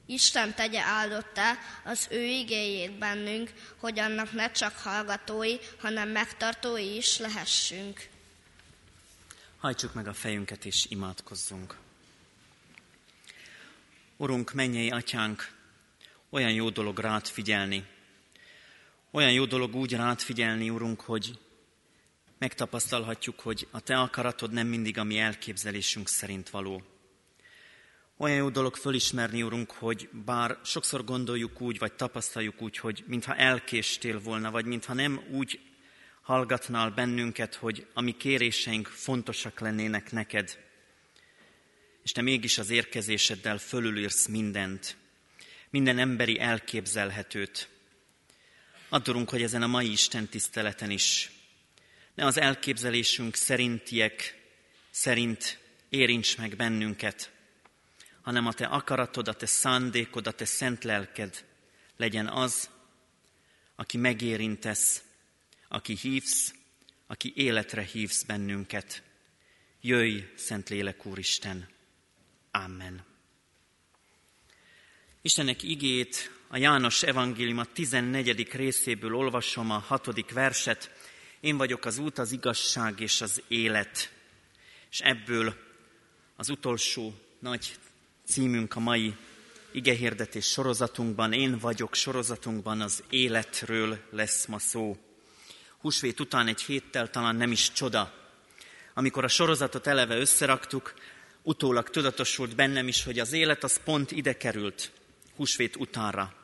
Isten 0.06 0.54
tegye 0.54 0.80
áldottá 0.80 1.58
az 1.84 2.06
ő 2.10 2.22
igéjét 2.22 2.98
bennünk, 2.98 3.52
hogy 3.76 3.98
annak 3.98 4.32
ne 4.32 4.50
csak 4.50 4.76
hallgatói, 4.76 5.56
hanem 5.80 6.08
megtartói 6.08 6.96
is 6.96 7.18
lehessünk. 7.18 8.08
Hajtsuk 9.58 9.94
meg 9.94 10.08
a 10.08 10.12
fejünket 10.12 10.64
és 10.64 10.86
imádkozzunk. 10.88 11.76
Urunk, 14.16 14.52
mennyei 14.52 14.90
atyánk, 14.90 15.50
olyan 16.32 16.52
jó 16.52 16.70
dolog 16.70 16.98
rád 16.98 17.26
figyelni. 17.26 17.84
Olyan 19.10 19.32
jó 19.32 19.44
dolog 19.44 19.74
úgy 19.74 19.92
rád 19.92 20.20
figyelni, 20.20 20.70
Urunk, 20.70 21.00
hogy 21.00 21.38
megtapasztalhatjuk, 22.38 23.40
hogy 23.40 23.68
a 23.70 23.80
Te 23.80 23.98
akaratod 23.98 24.52
nem 24.52 24.66
mindig 24.66 24.98
a 24.98 25.04
mi 25.04 25.18
elképzelésünk 25.18 26.08
szerint 26.08 26.50
való. 26.50 26.82
Olyan 28.16 28.36
jó 28.36 28.48
dolog 28.48 28.76
fölismerni, 28.76 29.42
Urunk, 29.42 29.70
hogy 29.70 30.08
bár 30.24 30.58
sokszor 30.64 31.04
gondoljuk 31.04 31.60
úgy, 31.60 31.78
vagy 31.78 31.92
tapasztaljuk 31.92 32.62
úgy, 32.62 32.76
hogy 32.76 33.04
mintha 33.06 33.34
elkéstél 33.34 34.20
volna, 34.20 34.50
vagy 34.50 34.64
mintha 34.64 34.94
nem 34.94 35.20
úgy 35.30 35.60
hallgatnál 36.22 36.90
bennünket, 36.90 37.54
hogy 37.54 37.86
a 37.94 38.00
mi 38.00 38.12
kéréseink 38.12 38.86
fontosak 38.86 39.60
lennének 39.60 40.12
neked, 40.12 40.58
és 42.02 42.12
te 42.12 42.22
mégis 42.22 42.58
az 42.58 42.70
érkezéseddel 42.70 43.58
fölülírsz 43.58 44.26
mindent, 44.26 44.96
minden 45.72 45.98
emberi 45.98 46.40
elképzelhetőt. 46.40 47.68
Adorunk, 48.88 49.30
hogy 49.30 49.42
ezen 49.42 49.62
a 49.62 49.66
mai 49.66 49.90
Isten 49.90 50.28
tiszteleten 50.28 50.90
is 50.90 51.30
ne 52.14 52.26
az 52.26 52.38
elképzelésünk 52.38 53.34
szerintiek 53.34 54.42
szerint 54.90 55.58
érints 55.88 56.36
meg 56.38 56.56
bennünket, 56.56 57.32
hanem 58.22 58.46
a 58.46 58.52
te 58.52 58.66
akaratod, 58.66 59.28
a 59.28 59.34
te 59.34 59.46
szándékod, 59.46 60.26
a 60.26 60.32
te 60.32 60.44
szent 60.44 60.84
lelked 60.84 61.44
legyen 61.96 62.28
az, 62.28 62.70
aki 63.74 63.96
megérintesz, 63.96 65.02
aki 65.68 65.96
hívsz, 65.96 66.54
aki 67.06 67.32
életre 67.36 67.82
hívsz 67.82 68.22
bennünket. 68.22 69.02
Jöjj, 69.80 70.20
Szent 70.36 70.68
Lélek 70.68 71.06
Úristen! 71.06 71.68
Amen. 72.50 73.11
Istennek 75.24 75.62
igét 75.62 76.30
a 76.48 76.56
János 76.56 77.02
evangélium 77.02 77.58
a 77.58 77.64
14. 77.64 78.48
részéből 78.52 79.14
olvasom 79.14 79.70
a 79.70 79.78
hatodik 79.78 80.32
verset. 80.32 80.90
Én 81.40 81.56
vagyok 81.56 81.84
az 81.84 81.98
út, 81.98 82.18
az 82.18 82.32
igazság 82.32 83.00
és 83.00 83.20
az 83.20 83.42
élet. 83.48 84.12
És 84.90 85.00
ebből 85.00 85.54
az 86.36 86.48
utolsó 86.48 87.14
nagy 87.38 87.74
címünk 88.26 88.76
a 88.76 88.80
mai 88.80 89.14
igehirdetés 89.72 90.46
sorozatunkban, 90.46 91.32
Én 91.32 91.58
vagyok 91.58 91.94
sorozatunkban 91.94 92.80
az 92.80 93.02
életről 93.10 93.98
lesz 94.10 94.46
ma 94.46 94.58
szó. 94.58 94.96
Húsvét 95.78 96.20
után 96.20 96.46
egy 96.46 96.62
héttel 96.62 97.10
talán 97.10 97.36
nem 97.36 97.52
is 97.52 97.72
csoda. 97.72 98.14
Amikor 98.94 99.24
a 99.24 99.28
sorozatot 99.28 99.86
eleve 99.86 100.16
összeraktuk, 100.16 100.94
utólag 101.42 101.90
tudatosult 101.90 102.56
bennem 102.56 102.88
is, 102.88 103.04
hogy 103.04 103.18
az 103.18 103.32
élet 103.32 103.64
az 103.64 103.80
pont 103.84 104.10
ide 104.10 104.36
került, 104.36 104.92
húsvét 105.36 105.76
utánra. 105.76 106.34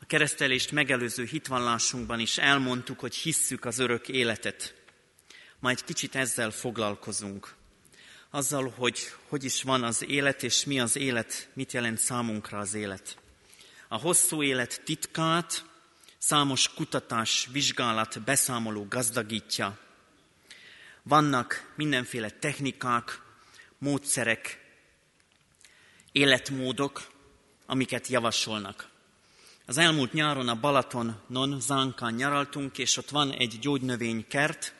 A 0.00 0.06
keresztelést 0.06 0.72
megelőző 0.72 1.24
hitvallásunkban 1.24 2.20
is 2.20 2.38
elmondtuk, 2.38 3.00
hogy 3.00 3.14
hisszük 3.14 3.64
az 3.64 3.78
örök 3.78 4.08
életet. 4.08 4.74
Majd 5.58 5.84
kicsit 5.84 6.14
ezzel 6.14 6.50
foglalkozunk 6.50 7.54
azzal, 8.30 8.72
hogy 8.76 9.12
hogy 9.28 9.44
is 9.44 9.62
van 9.62 9.84
az 9.84 10.04
élet, 10.08 10.42
és 10.42 10.64
mi 10.64 10.80
az 10.80 10.96
élet, 10.96 11.48
mit 11.52 11.72
jelent 11.72 11.98
számunkra 11.98 12.58
az 12.58 12.74
élet. 12.74 13.18
A 13.88 13.96
hosszú 13.96 14.42
élet 14.42 14.80
titkát 14.84 15.64
számos 16.18 16.74
kutatás, 16.74 17.48
vizsgálat, 17.52 18.22
beszámoló 18.22 18.86
gazdagítja. 18.88 19.78
Vannak 21.02 21.72
mindenféle 21.76 22.30
technikák, 22.30 23.20
módszerek, 23.78 24.60
életmódok, 26.12 27.06
amiket 27.66 28.06
javasolnak. 28.06 28.88
Az 29.66 29.76
elmúlt 29.76 30.12
nyáron 30.12 30.48
a 30.48 30.60
Balatonon, 30.60 31.60
Zánkán 31.60 32.14
nyaraltunk, 32.14 32.78
és 32.78 32.96
ott 32.96 33.08
van 33.10 33.32
egy 33.32 33.58
gyógynövénykert, 33.58 34.74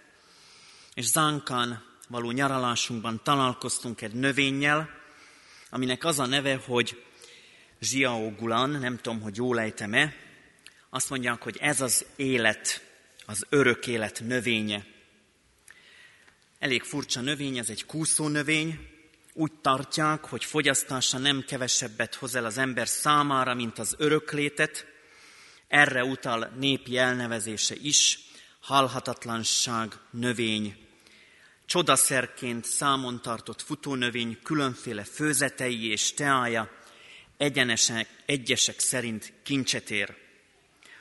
és 0.94 1.04
Zánkán 1.04 1.84
való 2.08 2.30
nyaralásunkban 2.30 3.20
találkoztunk 3.22 4.00
egy 4.00 4.12
növényjel, 4.12 4.90
aminek 5.70 6.04
az 6.04 6.18
a 6.18 6.26
neve, 6.26 6.56
hogy 6.66 7.02
Zsiaogulan, 7.80 8.70
nem 8.70 8.96
tudom, 8.96 9.20
hogy 9.20 9.36
jól 9.36 9.60
ejtem-e, 9.60 10.14
azt 10.90 11.10
mondják, 11.10 11.42
hogy 11.42 11.56
ez 11.60 11.80
az 11.80 12.04
élet, 12.16 12.82
az 13.26 13.46
örök 13.48 13.86
élet 13.86 14.20
növénye. 14.24 14.86
Elég 16.58 16.82
furcsa 16.82 17.20
növény, 17.20 17.58
ez 17.58 17.70
egy 17.70 17.84
kúszó 17.84 18.28
növény, 18.28 18.95
úgy 19.38 19.52
tartják, 19.52 20.24
hogy 20.24 20.44
fogyasztása 20.44 21.18
nem 21.18 21.44
kevesebbet 21.46 22.14
hoz 22.14 22.34
el 22.34 22.44
az 22.44 22.58
ember 22.58 22.88
számára, 22.88 23.54
mint 23.54 23.78
az 23.78 23.94
öröklétet. 23.98 24.86
Erre 25.68 26.04
utal 26.04 26.52
népi 26.58 26.98
elnevezése 26.98 27.74
is, 27.82 28.18
halhatatlanság 28.60 29.92
növény. 30.10 30.76
Csodaszerként 31.66 32.64
számon 32.64 33.22
tartott 33.22 33.62
futónövény 33.62 34.38
különféle 34.42 35.04
főzetei 35.04 35.90
és 35.90 36.12
teája, 36.12 36.70
egyenesek, 37.36 38.08
egyesek 38.26 38.78
szerint 38.80 39.32
kincset 39.42 39.90
ér. 39.90 40.16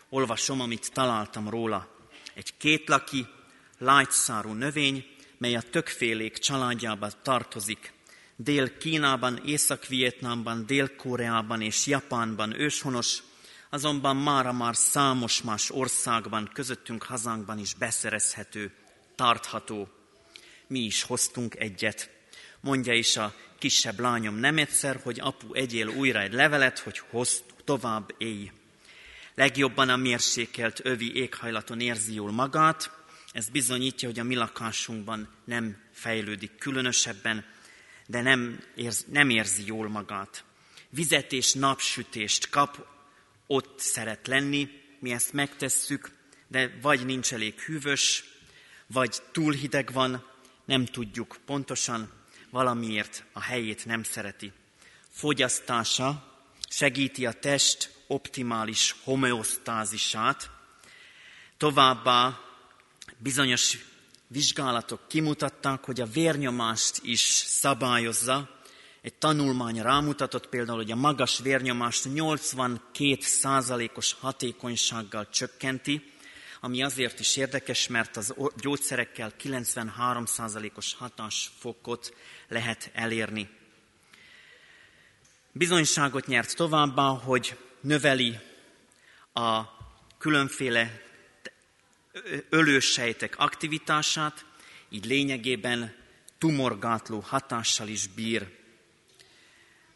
Olvasom, 0.10 0.62
amit 0.62 0.92
találtam 0.94 1.50
róla. 1.50 1.88
Egy 2.34 2.58
kétlaki, 2.58 3.28
lágyszárú 3.78 4.52
növény, 4.52 5.06
mely 5.38 5.56
a 5.56 5.62
tökfélék 5.62 6.38
családjába 6.38 7.22
tartozik. 7.22 7.95
Dél-Kínában, 8.36 9.42
Észak-Vietnámban, 9.46 10.66
Dél-Koreában 10.66 11.62
és 11.62 11.86
Japánban 11.86 12.60
őshonos, 12.60 13.24
azonban 13.70 14.16
mára 14.16 14.52
már 14.52 14.76
számos 14.76 15.42
más 15.42 15.72
országban, 15.72 16.50
közöttünk 16.54 17.04
hazánkban 17.04 17.60
is 17.60 17.74
beszerezhető, 17.74 18.72
tartható. 19.16 19.88
Mi 20.68 20.80
is 20.80 21.04
hoztunk 21.04 21.56
egyet. 21.56 22.10
Mondja 22.60 22.94
is 22.94 23.18
a 23.18 23.34
kisebb 23.60 24.00
lányom 24.00 24.36
nem 24.36 24.58
egyszer, 24.58 25.00
hogy 25.04 25.20
apu 25.20 25.54
egyél 25.54 25.88
újra 25.88 26.22
egy 26.22 26.34
levelet, 26.34 26.80
hogy 26.80 27.02
hoz 27.10 27.44
tovább 27.64 28.16
élj. 28.18 28.52
Legjobban 29.36 29.90
a 29.90 29.96
mérsékelt 29.96 30.80
övi 30.84 31.16
éghajlaton 31.16 31.80
érzi 31.80 32.14
jól 32.14 32.32
magát, 32.32 32.92
ez 33.32 33.50
bizonyítja, 33.50 34.08
hogy 34.08 34.20
a 34.20 34.24
mi 34.24 34.36
lakásunkban 34.36 35.30
nem 35.46 35.78
fejlődik 35.92 36.58
különösebben, 36.58 37.46
de 38.08 38.22
nem, 38.22 38.64
érz, 38.76 39.06
nem 39.12 39.30
érzi 39.30 39.66
jól 39.66 39.90
magát. 39.90 40.44
Vizet 40.90 41.32
és 41.32 41.54
napsütést 41.54 42.50
kap, 42.50 42.88
ott 43.48 43.80
szeret 43.80 44.28
lenni, 44.28 44.70
mi 45.00 45.12
ezt 45.12 45.34
megtesszük, 45.34 46.12
de 46.48 46.78
vagy 46.82 47.06
nincs 47.06 47.34
elég 47.34 47.60
hűvös, 47.60 48.24
vagy 48.88 49.18
túl 49.32 49.54
hideg 49.54 49.92
van, 49.92 50.26
nem 50.66 50.86
tudjuk 50.86 51.38
pontosan, 51.46 52.12
valamiért 52.50 53.24
a 53.34 53.42
helyét 53.42 53.86
nem 53.86 54.04
szereti. 54.04 54.52
Fogyasztása 55.10 56.34
segíti 56.70 57.26
a 57.26 57.32
test 57.32 57.94
optimális 58.08 58.96
homeosztázisát, 59.04 60.50
továbbá 61.58 62.40
bizonyos 63.18 63.78
vizsgálatok 64.28 65.08
kimutatták, 65.08 65.84
hogy 65.84 66.02
a 66.02 66.06
vérnyomást 66.06 67.00
is 67.04 67.20
szabályozza. 67.46 68.50
Egy 69.02 69.14
tanulmány 69.14 69.82
rámutatott 69.82 70.48
például, 70.48 70.78
hogy 70.78 70.92
a 70.92 70.96
magas 70.96 71.40
vérnyomást 71.40 72.14
82 72.14 73.18
százalékos 73.20 74.14
hatékonysággal 74.20 75.30
csökkenti, 75.30 76.14
ami 76.62 76.84
azért 76.84 77.20
is 77.20 77.36
érdekes, 77.36 77.88
mert 77.88 78.18
az 78.18 78.34
gyógyszerekkel 78.58 79.36
93 79.36 80.26
százalékos 80.26 80.94
hatásfokot 80.94 82.14
lehet 82.48 82.92
elérni. 82.94 83.50
Bizonyságot 85.52 86.28
nyert 86.28 86.56
továbbá, 86.56 87.04
hogy 87.04 87.58
növeli 87.82 88.38
a 89.34 89.62
különféle 90.18 91.05
ölősejtek 92.50 93.36
aktivitását, 93.38 94.46
így 94.90 95.06
lényegében 95.06 95.96
tumorgátló 96.38 97.20
hatással 97.20 97.88
is 97.88 98.08
bír. 98.08 98.48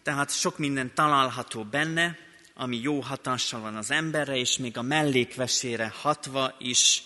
Tehát 0.04 0.32
sok 0.32 0.58
minden 0.58 0.94
található 0.94 1.64
benne, 1.64 2.18
ami 2.54 2.78
jó 2.82 3.00
hatással 3.00 3.62
van 3.62 3.76
az 3.76 3.92
emberre, 3.92 4.36
és 4.36 4.58
még 4.58 4.78
a 4.78 4.82
mellékvesére 4.82 5.94
hatva 6.02 6.56
is 6.60 7.04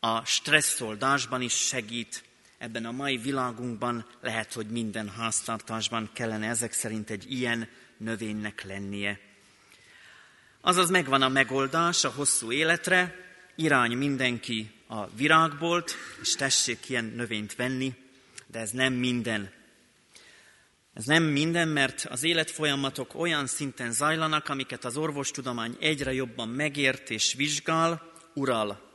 a 0.00 0.24
stresszoldásban 0.24 1.42
is 1.42 1.52
segít. 1.52 2.24
Ebben 2.58 2.86
a 2.86 2.92
mai 2.92 3.16
világunkban 3.16 4.06
lehet, 4.20 4.52
hogy 4.52 4.66
minden 4.66 5.08
háztartásban 5.08 6.10
kellene 6.12 6.48
ezek 6.48 6.72
szerint 6.72 7.10
egy 7.10 7.32
ilyen 7.32 7.68
növénynek 7.96 8.64
lennie. 8.64 9.20
Azaz 10.60 10.90
megvan 10.90 11.22
a 11.22 11.28
megoldás 11.28 12.04
a 12.04 12.10
hosszú 12.10 12.52
életre, 12.52 13.23
irány 13.56 13.96
mindenki 13.96 14.70
a 14.86 15.06
virágbolt, 15.06 15.94
és 16.22 16.34
tessék 16.34 16.88
ilyen 16.88 17.04
növényt 17.04 17.54
venni, 17.54 17.94
de 18.46 18.58
ez 18.58 18.70
nem 18.70 18.92
minden. 18.92 19.52
Ez 20.94 21.04
nem 21.04 21.22
minden, 21.22 21.68
mert 21.68 22.06
az 22.10 22.24
életfolyamatok 22.24 23.14
olyan 23.14 23.46
szinten 23.46 23.92
zajlanak, 23.92 24.48
amiket 24.48 24.84
az 24.84 24.96
orvostudomány 24.96 25.76
egyre 25.80 26.12
jobban 26.12 26.48
megért 26.48 27.10
és 27.10 27.34
vizsgál, 27.34 28.12
ural. 28.34 28.92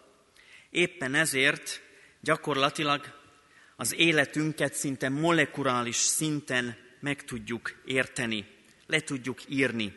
Éppen 0.70 1.16
ezért 1.16 1.82
gyakorlatilag 2.22 3.18
az 3.76 3.96
életünket 3.96 4.74
szinte 4.74 5.10
molekuláris 5.10 5.96
szinten 5.96 6.78
meg 7.00 7.24
tudjuk 7.24 7.82
érteni, 7.86 8.46
le 8.88 9.00
tudjuk 9.00 9.50
írni. 9.50 9.94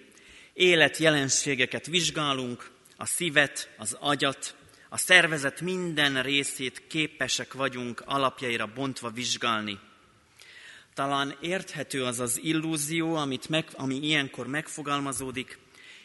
Életjelenségeket 0.53 1.87
vizsgálunk, 1.87 2.71
a 3.03 3.07
szívet, 3.07 3.69
az 3.77 3.97
agyat, 4.01 4.55
a 4.89 4.99
szervezet 4.99 5.61
minden 5.61 6.23
részét 6.23 6.83
képesek 6.87 7.53
vagyunk 7.53 8.03
alapjaira 8.07 8.67
bontva 8.67 9.11
vizsgálni. 9.11 9.79
Talán 10.95 11.37
érthető 11.41 12.05
az 12.05 12.21
az 12.21 12.41
illúzió, 12.43 13.15
amit 13.15 13.49
meg, 13.49 13.69
ami 13.77 13.95
ilyenkor 13.95 14.47
megfogalmazódik, 14.47 15.59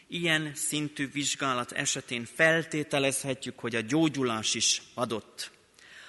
ilyen 0.08 0.54
szintű 0.54 1.10
vizsgálat 1.10 1.72
esetén 1.72 2.24
feltételezhetjük, 2.34 3.58
hogy 3.58 3.74
a 3.74 3.80
gyógyulás 3.80 4.54
is 4.54 4.82
adott. 4.94 5.50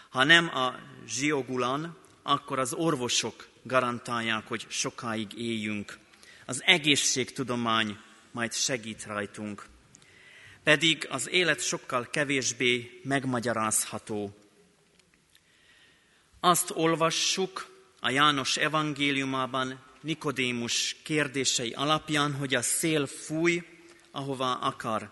Ha 0.10 0.24
nem 0.24 0.48
a 0.48 0.76
zsiogulan, 1.08 1.98
akkor 2.24 2.60
az 2.60 2.74
orvosok 2.74 3.48
garantálják, 3.64 4.48
hogy 4.48 4.66
sokáig 4.70 5.38
éljünk. 5.38 5.98
Az 6.46 6.62
egészségtudomány 6.66 7.98
majd 8.32 8.54
segít 8.54 9.06
rajtunk 9.06 9.66
pedig 10.70 11.08
az 11.10 11.30
élet 11.30 11.62
sokkal 11.62 12.08
kevésbé 12.10 13.00
megmagyarázható. 13.04 14.36
Azt 16.40 16.72
olvassuk 16.76 17.68
a 18.00 18.10
János 18.10 18.58
evangéliumában 18.58 19.84
Nikodémus 20.02 20.96
kérdései 21.04 21.72
alapján, 21.72 22.34
hogy 22.34 22.56
a 22.56 22.62
szél 22.62 23.06
fúj, 23.06 23.64
ahova 24.12 24.54
akar. 24.54 25.12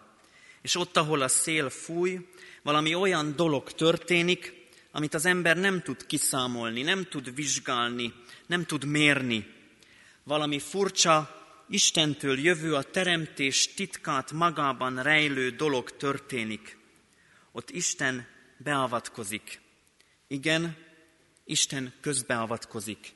És 0.61 0.75
ott, 0.75 0.97
ahol 0.97 1.21
a 1.21 1.27
szél 1.27 1.69
fúj, 1.69 2.27
valami 2.61 2.95
olyan 2.95 3.35
dolog 3.35 3.71
történik, 3.71 4.53
amit 4.91 5.13
az 5.13 5.25
ember 5.25 5.57
nem 5.57 5.81
tud 5.81 6.05
kiszámolni, 6.05 6.81
nem 6.81 7.03
tud 7.09 7.35
vizsgálni, 7.35 8.13
nem 8.47 8.65
tud 8.65 8.85
mérni. 8.85 9.53
Valami 10.23 10.59
furcsa, 10.59 11.36
Istentől 11.69 12.39
jövő 12.39 12.75
a 12.75 12.83
teremtés 12.83 13.73
titkát 13.73 14.31
magában 14.31 15.03
rejlő 15.03 15.49
dolog 15.49 15.97
történik. 15.97 16.77
Ott 17.51 17.69
Isten 17.69 18.27
beavatkozik. 18.57 19.61
Igen, 20.27 20.77
Isten 21.45 21.93
közbeavatkozik. 22.01 23.13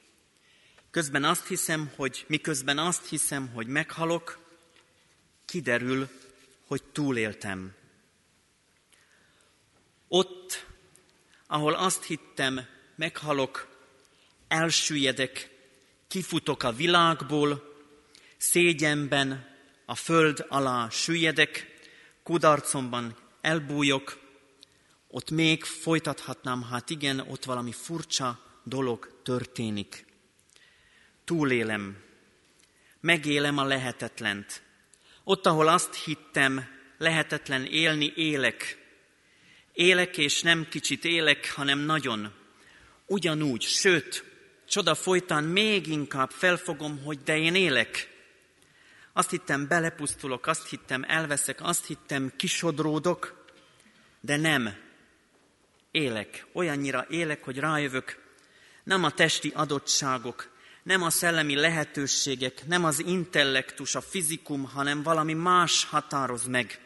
Közben 0.91 1.23
azt 1.23 1.47
hiszem, 1.47 1.91
hogy 1.95 2.25
miközben 2.27 2.77
azt 2.77 3.09
hiszem, 3.09 3.47
hogy 3.47 3.67
meghalok, 3.67 4.39
kiderül, 5.45 6.09
hogy 6.67 6.83
túléltem. 6.83 7.73
Ott, 10.07 10.65
ahol 11.47 11.73
azt 11.73 12.03
hittem, 12.03 12.65
meghalok, 12.95 13.67
elsüllyedek, 14.47 15.49
kifutok 16.07 16.63
a 16.63 16.71
világból, 16.71 17.70
szégyenben 18.41 19.47
a 19.85 19.95
föld 19.95 20.45
alá 20.49 20.89
süllyedek, 20.89 21.75
kudarcomban 22.23 23.17
elbújok, 23.41 24.19
ott 25.07 25.31
még 25.31 25.63
folytathatnám, 25.63 26.63
hát 26.63 26.89
igen, 26.89 27.19
ott 27.19 27.45
valami 27.45 27.71
furcsa 27.71 28.39
dolog 28.63 29.21
történik. 29.23 30.05
Túlélem, 31.25 31.97
megélem 32.99 33.57
a 33.57 33.63
lehetetlent. 33.63 34.61
Ott, 35.23 35.45
ahol 35.45 35.67
azt 35.67 35.95
hittem, 35.95 36.67
lehetetlen 36.97 37.65
élni, 37.65 38.13
élek. 38.15 38.77
Élek, 39.73 40.17
és 40.17 40.41
nem 40.41 40.67
kicsit 40.69 41.05
élek, 41.05 41.51
hanem 41.53 41.79
nagyon. 41.79 42.33
Ugyanúgy, 43.05 43.61
sőt, 43.61 44.23
csoda 44.67 44.95
folytán 44.95 45.43
még 45.43 45.87
inkább 45.87 46.31
felfogom, 46.31 47.03
hogy 47.03 47.19
de 47.23 47.37
én 47.37 47.55
élek. 47.55 48.10
Azt 49.13 49.29
hittem, 49.29 49.67
belepusztulok, 49.67 50.47
azt 50.47 50.67
hittem, 50.67 51.03
elveszek, 51.07 51.61
azt 51.61 51.85
hittem, 51.85 52.31
kisodródok, 52.35 53.45
de 54.19 54.37
nem. 54.37 54.75
Élek, 55.91 56.45
olyannyira 56.53 57.05
élek, 57.09 57.43
hogy 57.43 57.57
rájövök, 57.57 58.21
nem 58.83 59.03
a 59.03 59.11
testi 59.11 59.51
adottságok, 59.55 60.49
Nem 60.83 61.03
a 61.03 61.09
szellemi 61.09 61.55
lehetőségek, 61.55 62.67
nem 62.67 62.85
az 62.85 62.99
intellektus, 62.99 63.95
a 63.95 64.01
fizikum, 64.01 64.63
hanem 64.63 65.03
valami 65.03 65.33
más 65.33 65.85
határoz 65.85 66.45
meg. 66.45 66.79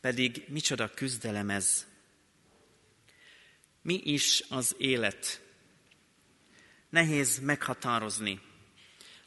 Pedig 0.00 0.44
micsoda 0.48 0.94
küzdelem 0.94 1.50
ez. 1.50 1.86
Mi 3.82 4.00
is 4.04 4.44
az 4.48 4.74
élet? 4.78 5.40
Nehéz 6.90 7.38
meghatározni. 7.38 8.40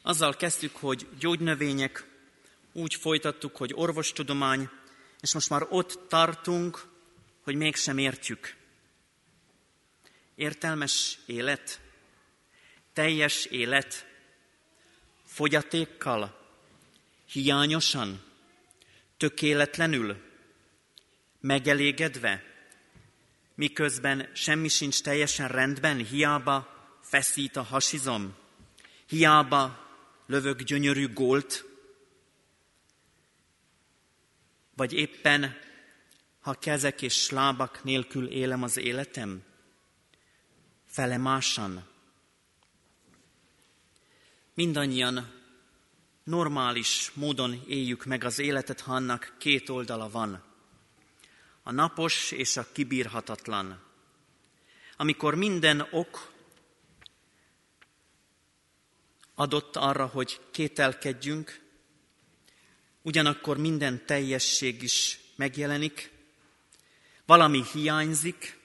Azzal 0.02 0.36
kezdtük, 0.36 0.76
hogy 0.76 1.08
gyógynövények, 1.18 2.06
úgy 2.72 2.94
folytattuk, 2.94 3.56
hogy 3.56 3.72
orvostudomány, 3.74 4.68
és 5.20 5.34
most 5.34 5.50
már 5.50 5.66
ott 5.68 6.08
tartunk, 6.08 6.84
hogy 7.42 7.54
mégsem 7.54 7.98
értjük. 7.98 8.56
Értelmes 10.34 11.18
élet, 11.26 11.80
teljes 12.92 13.44
élet, 13.44 14.06
fogyatékkal, 15.24 16.40
hiányosan, 17.26 18.22
tökéletlenül, 19.16 20.16
megelégedve, 21.40 22.44
miközben 23.54 24.30
semmi 24.34 24.68
sincs 24.68 25.02
teljesen 25.02 25.48
rendben, 25.48 25.96
hiába 25.96 26.68
feszít 27.02 27.56
a 27.56 27.62
hasizom, 27.62 28.34
hiába 29.06 29.81
lövök 30.32 30.62
gyönyörű 30.62 31.12
gólt, 31.12 31.64
vagy 34.76 34.92
éppen, 34.92 35.56
ha 36.40 36.54
kezek 36.54 37.02
és 37.02 37.30
lábak 37.30 37.84
nélkül 37.84 38.26
élem 38.26 38.62
az 38.62 38.76
életem, 38.76 39.42
felemásan. 40.86 41.88
Mindannyian 44.54 45.30
normális 46.24 47.10
módon 47.14 47.62
éljük 47.66 48.04
meg 48.04 48.24
az 48.24 48.38
életet, 48.38 48.80
ha 48.80 48.94
annak 48.94 49.34
két 49.38 49.68
oldala 49.68 50.10
van. 50.10 50.42
A 51.62 51.72
napos 51.72 52.30
és 52.30 52.56
a 52.56 52.72
kibírhatatlan. 52.72 53.82
Amikor 54.96 55.34
minden 55.34 55.86
ok 55.90 56.31
adott 59.42 59.76
arra, 59.76 60.06
hogy 60.06 60.40
kételkedjünk, 60.50 61.60
ugyanakkor 63.02 63.58
minden 63.58 64.06
teljesség 64.06 64.82
is 64.82 65.20
megjelenik, 65.36 66.10
valami 67.26 67.62
hiányzik, 67.72 68.58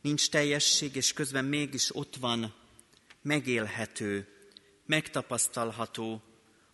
nincs 0.00 0.28
teljesség, 0.28 0.96
és 0.96 1.12
közben 1.12 1.44
mégis 1.44 1.96
ott 1.96 2.16
van, 2.16 2.54
megélhető, 3.22 4.28
megtapasztalható, 4.86 6.22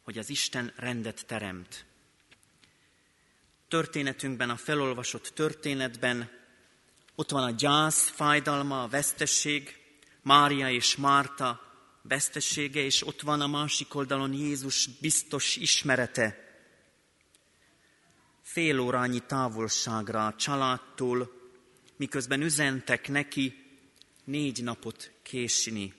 hogy 0.02 0.18
az 0.18 0.30
Isten 0.30 0.72
rendet 0.76 1.26
teremt. 1.26 1.84
Történetünkben, 3.68 4.50
a 4.50 4.56
felolvasott 4.56 5.28
történetben 5.34 6.30
ott 7.14 7.30
van 7.30 7.42
a 7.42 7.50
gyász, 7.50 8.08
fájdalma, 8.08 8.82
a 8.82 8.88
vesztesség, 8.88 9.78
Mária 10.22 10.70
és 10.70 10.96
Márta 10.96 11.69
vesztessége, 12.02 12.80
és 12.80 13.06
ott 13.06 13.20
van 13.20 13.40
a 13.40 13.46
másik 13.46 13.94
oldalon 13.94 14.32
Jézus 14.32 14.86
biztos 14.86 15.56
ismerete. 15.56 16.48
Fél 18.42 18.78
órányi 18.78 19.20
távolságra 19.20 20.26
a 20.26 20.34
családtól, 20.34 21.32
miközben 21.96 22.42
üzentek 22.42 23.08
neki 23.08 23.54
négy 24.24 24.62
napot 24.62 25.12
késni. 25.22 25.94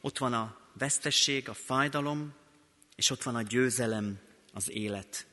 Ott 0.00 0.18
van 0.18 0.32
a 0.32 0.58
vesztesség, 0.72 1.48
a 1.48 1.54
fájdalom, 1.54 2.34
és 2.96 3.10
ott 3.10 3.22
van 3.22 3.34
a 3.34 3.42
győzelem, 3.42 4.18
az 4.52 4.70
élet. 4.70 5.26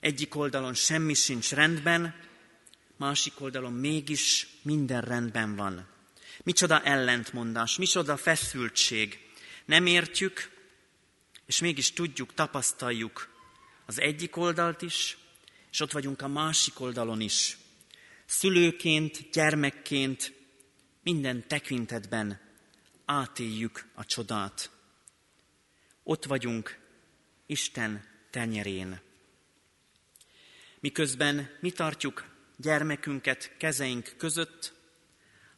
Egyik 0.00 0.34
oldalon 0.34 0.74
semmi 0.74 1.14
sincs 1.14 1.52
rendben, 1.52 2.14
másik 2.96 3.40
oldalon 3.40 3.72
mégis 3.72 4.48
minden 4.62 5.00
rendben 5.00 5.56
van. 5.56 5.91
Micsoda 6.42 6.82
ellentmondás, 6.82 7.76
micsoda 7.76 8.16
feszültség. 8.16 9.18
Nem 9.64 9.86
értjük, 9.86 10.50
és 11.46 11.60
mégis 11.60 11.92
tudjuk, 11.92 12.34
tapasztaljuk 12.34 13.28
az 13.86 14.00
egyik 14.00 14.36
oldalt 14.36 14.82
is, 14.82 15.16
és 15.70 15.80
ott 15.80 15.92
vagyunk 15.92 16.22
a 16.22 16.28
másik 16.28 16.80
oldalon 16.80 17.20
is. 17.20 17.58
Szülőként, 18.26 19.30
gyermekként 19.30 20.32
minden 21.02 21.46
tekintetben 21.46 22.40
átéljük 23.04 23.86
a 23.94 24.04
csodát. 24.04 24.70
Ott 26.02 26.24
vagyunk 26.24 26.78
Isten 27.46 28.04
tenyerén. 28.30 29.00
Miközben 30.80 31.50
mi 31.60 31.70
tartjuk 31.70 32.24
gyermekünket 32.56 33.56
kezeink 33.58 34.14
között, 34.16 34.72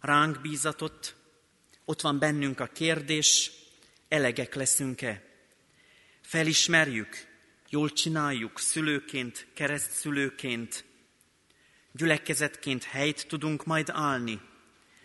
ránk 0.04 0.40
bízatott, 0.40 1.14
ott 1.84 2.00
van 2.00 2.18
bennünk 2.18 2.60
a 2.60 2.66
kérdés, 2.66 3.50
elegek 4.08 4.54
leszünk-e? 4.54 5.22
Felismerjük, 6.20 7.26
jól 7.68 7.90
csináljuk 7.90 8.58
szülőként, 8.58 9.46
keresztszülőként, 9.54 10.84
gyülekezetként 11.92 12.84
helyt 12.84 13.26
tudunk 13.28 13.64
majd 13.64 13.88
állni. 13.90 14.40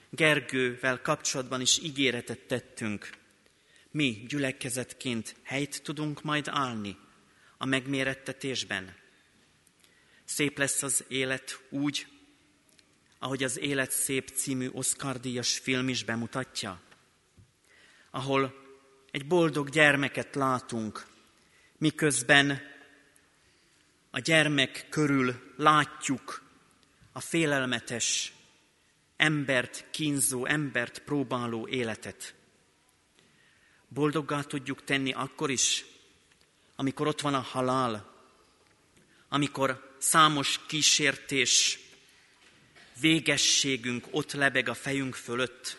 Gergővel 0.09 1.01
kapcsolatban 1.01 1.61
is 1.61 1.77
ígéretet 1.77 2.39
tettünk. 2.39 3.09
Mi 3.91 4.25
gyülekezetként 4.27 5.35
helyt 5.43 5.83
tudunk 5.83 6.21
majd 6.21 6.47
állni 6.47 6.97
a 7.57 7.65
megmérettetésben. 7.65 8.95
Szép 10.25 10.57
lesz 10.57 10.83
az 10.83 11.05
élet 11.07 11.59
úgy, 11.69 12.07
ahogy 13.19 13.43
az 13.43 13.59
Élet 13.59 13.91
szép 13.91 14.29
című 14.29 14.69
Oscar-díjas 14.69 15.57
film 15.57 15.89
is 15.89 16.03
bemutatja, 16.03 16.81
ahol 18.11 18.53
egy 19.11 19.27
boldog 19.27 19.69
gyermeket 19.69 20.35
látunk, 20.35 21.05
miközben 21.77 22.61
a 24.11 24.19
gyermek 24.19 24.87
körül 24.89 25.53
látjuk 25.55 26.43
a 27.11 27.19
félelmetes, 27.19 28.33
embert 29.17 29.85
kínzó, 29.91 30.45
embert 30.45 30.99
próbáló 30.99 31.67
életet. 31.67 32.33
Boldoggá 33.87 34.41
tudjuk 34.41 34.83
tenni 34.83 35.11
akkor 35.11 35.49
is, 35.49 35.85
amikor 36.75 37.07
ott 37.07 37.21
van 37.21 37.33
a 37.33 37.39
halál, 37.39 38.13
amikor 39.29 39.95
számos 39.97 40.59
kísértés, 40.67 41.79
végességünk 42.99 44.07
ott 44.11 44.31
lebeg 44.31 44.69
a 44.69 44.73
fejünk 44.73 45.15
fölött. 45.15 45.77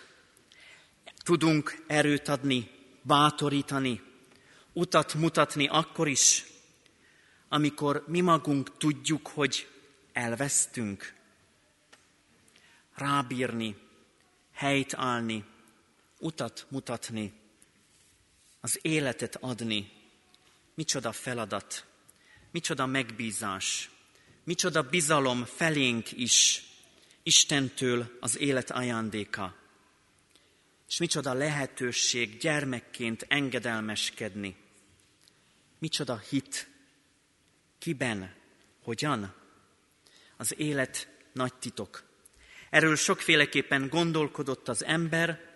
Tudunk 1.22 1.84
erőt 1.86 2.28
adni, 2.28 2.70
bátorítani, 3.02 4.02
utat 4.72 5.14
mutatni 5.14 5.66
akkor 5.66 6.08
is, 6.08 6.44
amikor 7.48 8.04
mi 8.06 8.20
magunk 8.20 8.76
tudjuk, 8.76 9.26
hogy 9.26 9.68
elvesztünk. 10.12 11.14
Rábírni, 12.94 13.76
helyt 14.52 14.94
állni, 14.94 15.44
utat 16.18 16.66
mutatni, 16.68 17.32
az 18.60 18.78
életet 18.82 19.36
adni. 19.36 19.98
Micsoda 20.74 21.12
feladat, 21.12 21.86
micsoda 22.50 22.86
megbízás, 22.86 23.90
micsoda 24.44 24.82
bizalom 24.82 25.44
felénk 25.44 26.12
is, 26.12 26.69
Istentől 27.22 28.16
az 28.20 28.38
élet 28.38 28.70
ajándéka. 28.70 29.56
És 30.88 30.98
micsoda 30.98 31.32
lehetőség 31.32 32.38
gyermekként 32.38 33.26
engedelmeskedni. 33.28 34.56
Micsoda 35.78 36.18
hit. 36.18 36.68
Kiben? 37.78 38.34
Hogyan? 38.82 39.34
Az 40.36 40.54
élet 40.58 41.08
nagy 41.32 41.54
titok. 41.54 42.02
Erről 42.70 42.96
sokféleképpen 42.96 43.88
gondolkodott 43.88 44.68
az 44.68 44.84
ember. 44.84 45.48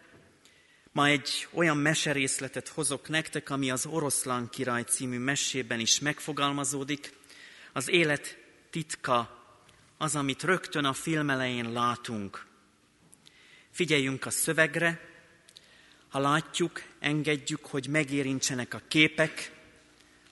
Ma 0.92 1.06
egy 1.06 1.48
olyan 1.52 1.76
meserészletet 1.76 2.68
hozok 2.68 3.08
nektek, 3.08 3.50
ami 3.50 3.70
az 3.70 3.86
Oroszlán 3.86 4.48
király 4.50 4.82
című 4.82 5.18
mesében 5.18 5.80
is 5.80 6.00
megfogalmazódik. 6.00 7.12
Az 7.72 7.88
élet 7.88 8.38
titka 8.70 9.43
az, 10.04 10.16
amit 10.16 10.42
rögtön 10.42 10.84
a 10.84 10.92
film 10.92 11.30
elején 11.30 11.72
látunk. 11.72 12.46
Figyeljünk 13.70 14.26
a 14.26 14.30
szövegre, 14.30 15.00
ha 16.08 16.18
látjuk, 16.18 16.82
engedjük, 16.98 17.66
hogy 17.66 17.88
megérintsenek 17.88 18.74
a 18.74 18.80
képek, 18.88 19.52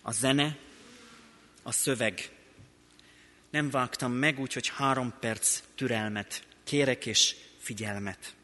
a 0.02 0.12
zene, 0.12 0.56
a 1.62 1.72
szöveg. 1.72 2.30
Nem 3.50 3.70
vágtam 3.70 4.12
meg, 4.12 4.38
úgyhogy 4.38 4.68
három 4.68 5.14
perc 5.20 5.60
türelmet 5.74 6.42
kérek 6.64 7.06
és 7.06 7.36
figyelmet. 7.58 8.34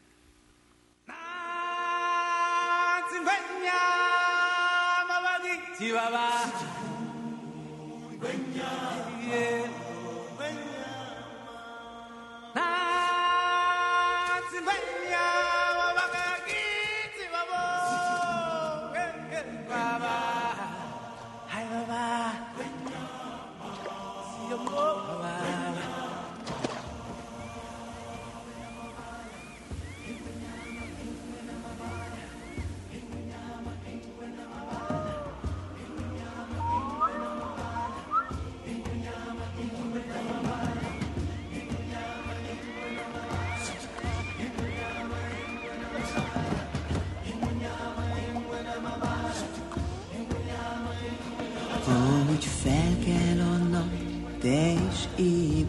Yeah. 9.29 9.68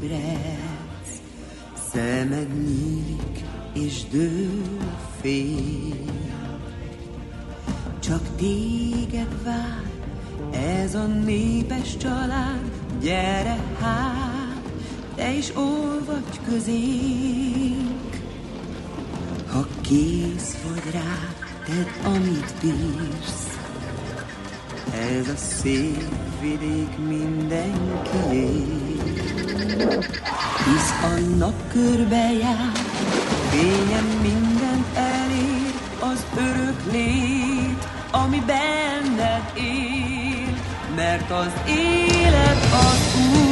Ébredsz, 0.03 1.21
szemed 1.93 2.49
nyílik 2.55 3.45
és 3.73 4.09
dől 4.11 4.79
fél. 5.21 6.05
Csak 7.99 8.37
téged 8.37 9.43
vár, 9.45 9.91
ez 10.53 10.95
a 10.95 11.07
népes 11.07 11.97
család, 11.97 12.71
gyere 13.01 13.65
hát, 13.81 14.71
te 15.15 15.33
is 15.33 15.57
olvadj 15.57 16.41
közénk. 16.49 18.19
Ha 19.53 19.67
kész 19.81 20.57
vagy 20.69 20.93
rá, 20.93 21.35
tedd, 21.65 22.15
amit 22.15 22.55
bírsz, 22.61 23.60
ez 25.01 25.29
a 25.29 25.37
szép 25.37 26.15
vidék 26.41 26.99
mindenkié. 26.99 28.65
Hisz 30.65 30.93
a 31.03 31.37
nap 31.37 31.73
körbe 31.73 32.33
jár, 32.33 32.73
fényem 33.51 34.07
mindent 34.23 34.87
elér, 34.95 35.73
az 36.01 36.25
örök 36.37 36.93
lét, 36.93 37.89
ami 38.11 38.43
benned 38.47 39.53
él, 39.55 40.55
mert 40.97 41.31
az 41.31 41.53
élet 41.67 42.65
az 42.73 43.21
Úr. 43.33 43.50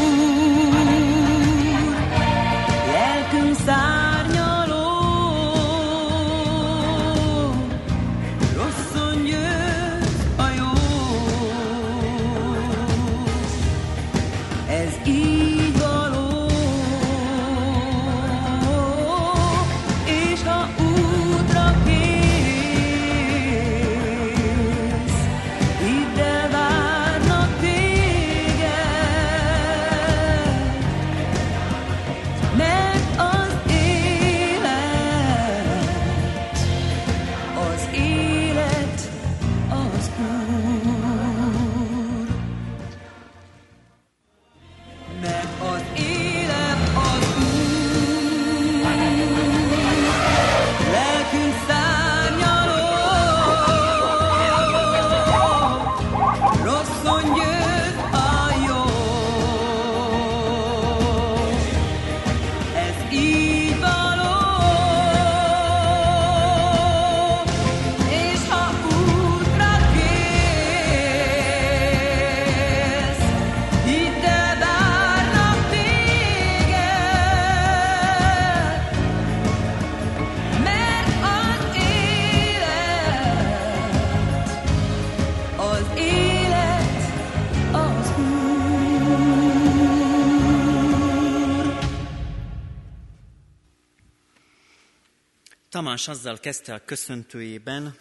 Tamás 95.79 96.09
azzal 96.09 96.39
kezdte 96.39 96.75
a 96.75 96.85
köszöntőjében, 96.85 97.99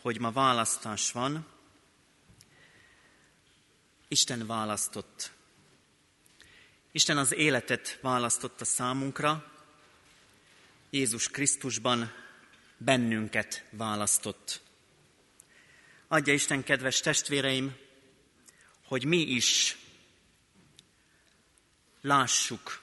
hogy 0.00 0.20
ma 0.20 0.32
választás 0.32 1.12
van. 1.12 1.46
Isten 4.08 4.46
választott. 4.46 5.30
Isten 6.92 7.18
az 7.18 7.34
életet 7.34 7.98
választotta 8.02 8.64
számunkra, 8.64 9.52
Jézus 10.90 11.28
Krisztusban 11.28 12.12
bennünket 12.76 13.64
választott. 13.70 14.60
Adja 16.08 16.32
Isten, 16.32 16.64
kedves 16.64 17.00
testvéreim, 17.00 17.76
hogy 18.84 19.04
mi 19.04 19.20
is 19.20 19.76
lássuk, 22.00 22.82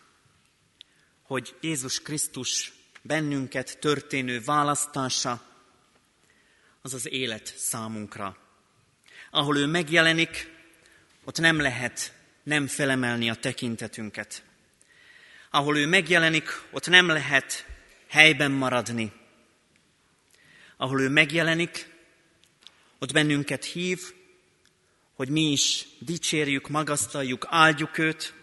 hogy 1.22 1.56
Jézus 1.62 2.02
Krisztus 2.02 2.82
bennünket 3.04 3.78
történő 3.80 4.42
választása 4.42 5.42
az 6.82 6.94
az 6.94 7.10
élet 7.10 7.54
számunkra. 7.58 8.38
Ahol 9.32 9.58
ő 9.58 9.66
megjelenik, 9.66 10.52
ott 11.24 11.40
nem 11.40 11.60
lehet 11.60 12.14
nem 12.44 12.68
felemelni 12.68 13.30
a 13.30 13.36
tekintetünket. 13.36 14.44
Ahol 15.50 15.78
ő 15.78 15.88
megjelenik, 15.88 16.62
ott 16.72 16.88
nem 16.88 17.08
lehet 17.08 17.66
helyben 18.08 18.52
maradni. 18.52 19.12
Ahol 20.78 21.02
ő 21.02 21.10
megjelenik, 21.10 21.90
ott 23.00 23.14
bennünket 23.14 23.66
hív, 23.66 24.00
hogy 25.14 25.30
mi 25.30 25.52
is 25.52 25.86
dicsérjük, 26.00 26.70
magasztaljuk, 26.70 27.46
áldjuk 27.50 27.98
őt. 27.98 28.34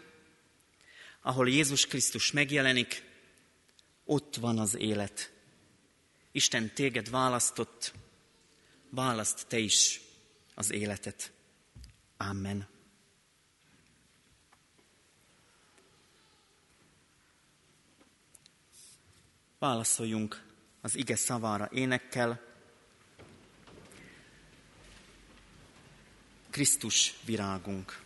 Ahol 1.23 1.49
Jézus 1.49 1.87
Krisztus 1.87 2.33
megjelenik, 2.33 3.03
ott 4.11 4.37
van 4.37 4.59
az 4.59 4.77
élet. 4.77 5.33
Isten 6.33 6.75
téged 6.75 7.11
választott, 7.11 7.93
választ 8.89 9.47
te 9.47 9.59
is 9.59 10.01
az 10.55 10.73
életet. 10.73 11.33
Amen. 12.17 12.69
Válaszoljunk 19.59 20.45
az 20.81 20.97
ige 20.97 21.17
szavára 21.17 21.69
énekkel. 21.73 22.41
Krisztus 26.51 27.15
virágunk. 27.25 28.03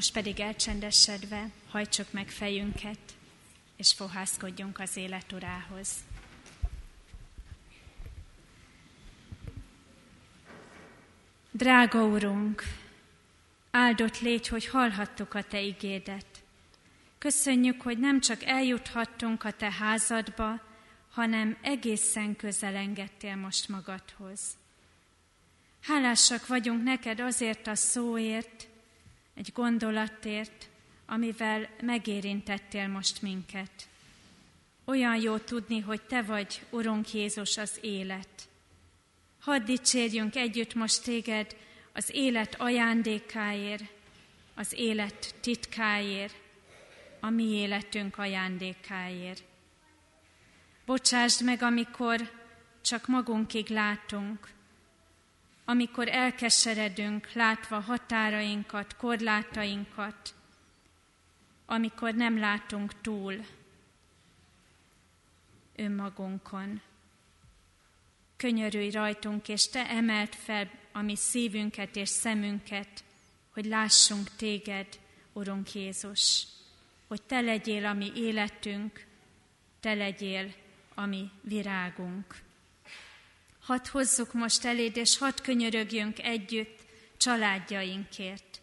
Most 0.00 0.12
pedig 0.12 0.40
elcsendesedve 0.40 1.50
hajtsuk 1.68 2.12
meg 2.12 2.28
fejünket, 2.28 2.98
és 3.76 3.92
fohászkodjunk 3.92 4.78
az 4.78 4.96
élet 4.96 5.32
urához. 5.32 5.88
Drága 11.50 12.04
Urunk, 12.04 12.62
áldott 13.70 14.20
légy, 14.20 14.48
hogy 14.48 14.66
hallhattuk 14.66 15.34
a 15.34 15.42
Te 15.42 15.60
igédet. 15.60 16.42
Köszönjük, 17.18 17.82
hogy 17.82 17.98
nem 17.98 18.20
csak 18.20 18.42
eljuthattunk 18.42 19.44
a 19.44 19.50
Te 19.50 19.70
házadba, 19.70 20.60
hanem 21.10 21.56
egészen 21.62 22.36
közel 22.36 22.74
engedtél 22.74 23.36
most 23.36 23.68
magadhoz. 23.68 24.40
Hálásak 25.80 26.46
vagyunk 26.46 26.82
neked 26.82 27.20
azért 27.20 27.66
a 27.66 27.74
szóért, 27.74 28.68
egy 29.40 29.52
gondolatért, 29.54 30.68
amivel 31.06 31.68
megérintettél 31.82 32.88
most 32.88 33.22
minket. 33.22 33.88
Olyan 34.84 35.20
jó 35.20 35.36
tudni, 35.38 35.80
hogy 35.80 36.02
Te 36.02 36.22
vagy, 36.22 36.66
Urunk 36.70 37.12
Jézus, 37.12 37.56
az 37.56 37.78
élet. 37.80 38.48
Hadd 39.40 39.64
dicsérjünk 39.64 40.36
együtt 40.36 40.74
most 40.74 41.02
Téged 41.02 41.56
az 41.92 42.10
élet 42.12 42.54
ajándékáért, 42.54 43.82
az 44.54 44.72
élet 44.76 45.34
titkáért, 45.40 46.36
a 47.20 47.30
mi 47.30 47.44
életünk 47.44 48.18
ajándékáért. 48.18 49.42
Bocsásd 50.86 51.44
meg, 51.44 51.62
amikor 51.62 52.30
csak 52.80 53.06
magunkig 53.06 53.68
látunk, 53.68 54.48
amikor 55.70 56.08
elkeseredünk, 56.08 57.32
látva 57.32 57.80
határainkat, 57.80 58.96
korlátainkat, 58.96 60.34
amikor 61.66 62.14
nem 62.14 62.38
látunk 62.38 63.00
túl 63.00 63.46
önmagunkon. 65.76 66.80
Könyörülj 68.36 68.90
rajtunk, 68.90 69.48
és 69.48 69.68
Te 69.68 69.88
emelt 69.88 70.34
fel 70.34 70.70
a 70.92 71.02
mi 71.02 71.16
szívünket 71.16 71.96
és 71.96 72.08
szemünket, 72.08 73.04
hogy 73.50 73.64
lássunk 73.64 74.36
Téged, 74.36 74.98
Urunk 75.32 75.74
Jézus, 75.74 76.46
hogy 77.06 77.22
Te 77.22 77.40
legyél 77.40 77.86
a 77.86 77.92
mi 77.92 78.12
életünk, 78.14 79.06
Te 79.80 79.94
legyél 79.94 80.54
a 80.94 81.06
mi 81.06 81.30
virágunk. 81.40 82.48
Hadd 83.70 83.88
hozzuk 83.88 84.32
most 84.32 84.64
eléd, 84.64 84.96
és 84.96 85.18
hadd 85.18 85.42
könyörögjünk 85.42 86.22
együtt 86.22 86.78
családjainkért, 87.16 88.60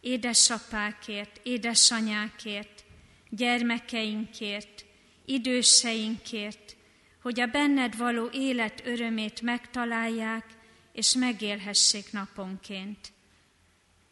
édesapákért, 0.00 1.40
édesanyákért, 1.42 2.84
gyermekeinkért, 3.30 4.84
időseinkért, 5.24 6.76
hogy 7.22 7.40
a 7.40 7.46
benned 7.46 7.96
való 7.96 8.28
élet 8.32 8.82
örömét 8.86 9.40
megtalálják, 9.40 10.44
és 10.92 11.14
megélhessék 11.14 12.12
naponként. 12.12 13.12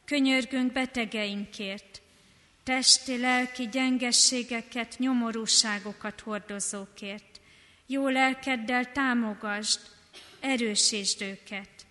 Könyörgünk 0.05 0.73
betegeinkért, 0.73 2.03
testi, 2.63 3.19
lelki 3.19 3.69
gyengességeket, 3.69 4.99
nyomorúságokat 4.99 6.21
hordozókért. 6.21 7.41
Jó 7.87 8.09
lelkeddel 8.09 8.93
támogasd, 8.93 9.92
erősítsd 10.43 11.23
őket. 11.23 11.87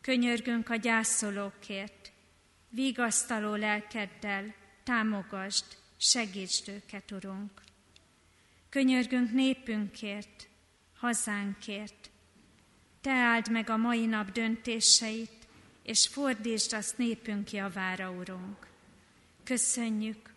Könyörgünk 0.00 0.68
a 0.68 0.76
gyászolókért, 0.76 2.12
vigasztaló 2.68 3.54
lelkeddel 3.54 4.54
támogasd, 4.84 5.64
segítsd 5.96 6.68
őket, 6.68 7.10
Urunk. 7.10 7.50
Könyörgünk 8.68 9.32
népünkért, 9.32 10.48
hazánkért. 10.96 12.10
Te 13.00 13.12
áld 13.12 13.50
meg 13.50 13.70
a 13.70 13.76
mai 13.76 14.06
nap 14.06 14.32
döntéseit, 14.32 15.46
és 15.82 16.06
fordítsd 16.06 16.72
azt 16.72 16.98
népünk 16.98 17.52
javára, 17.52 18.10
Urunk. 18.10 18.66
Köszönjük, 19.44 20.34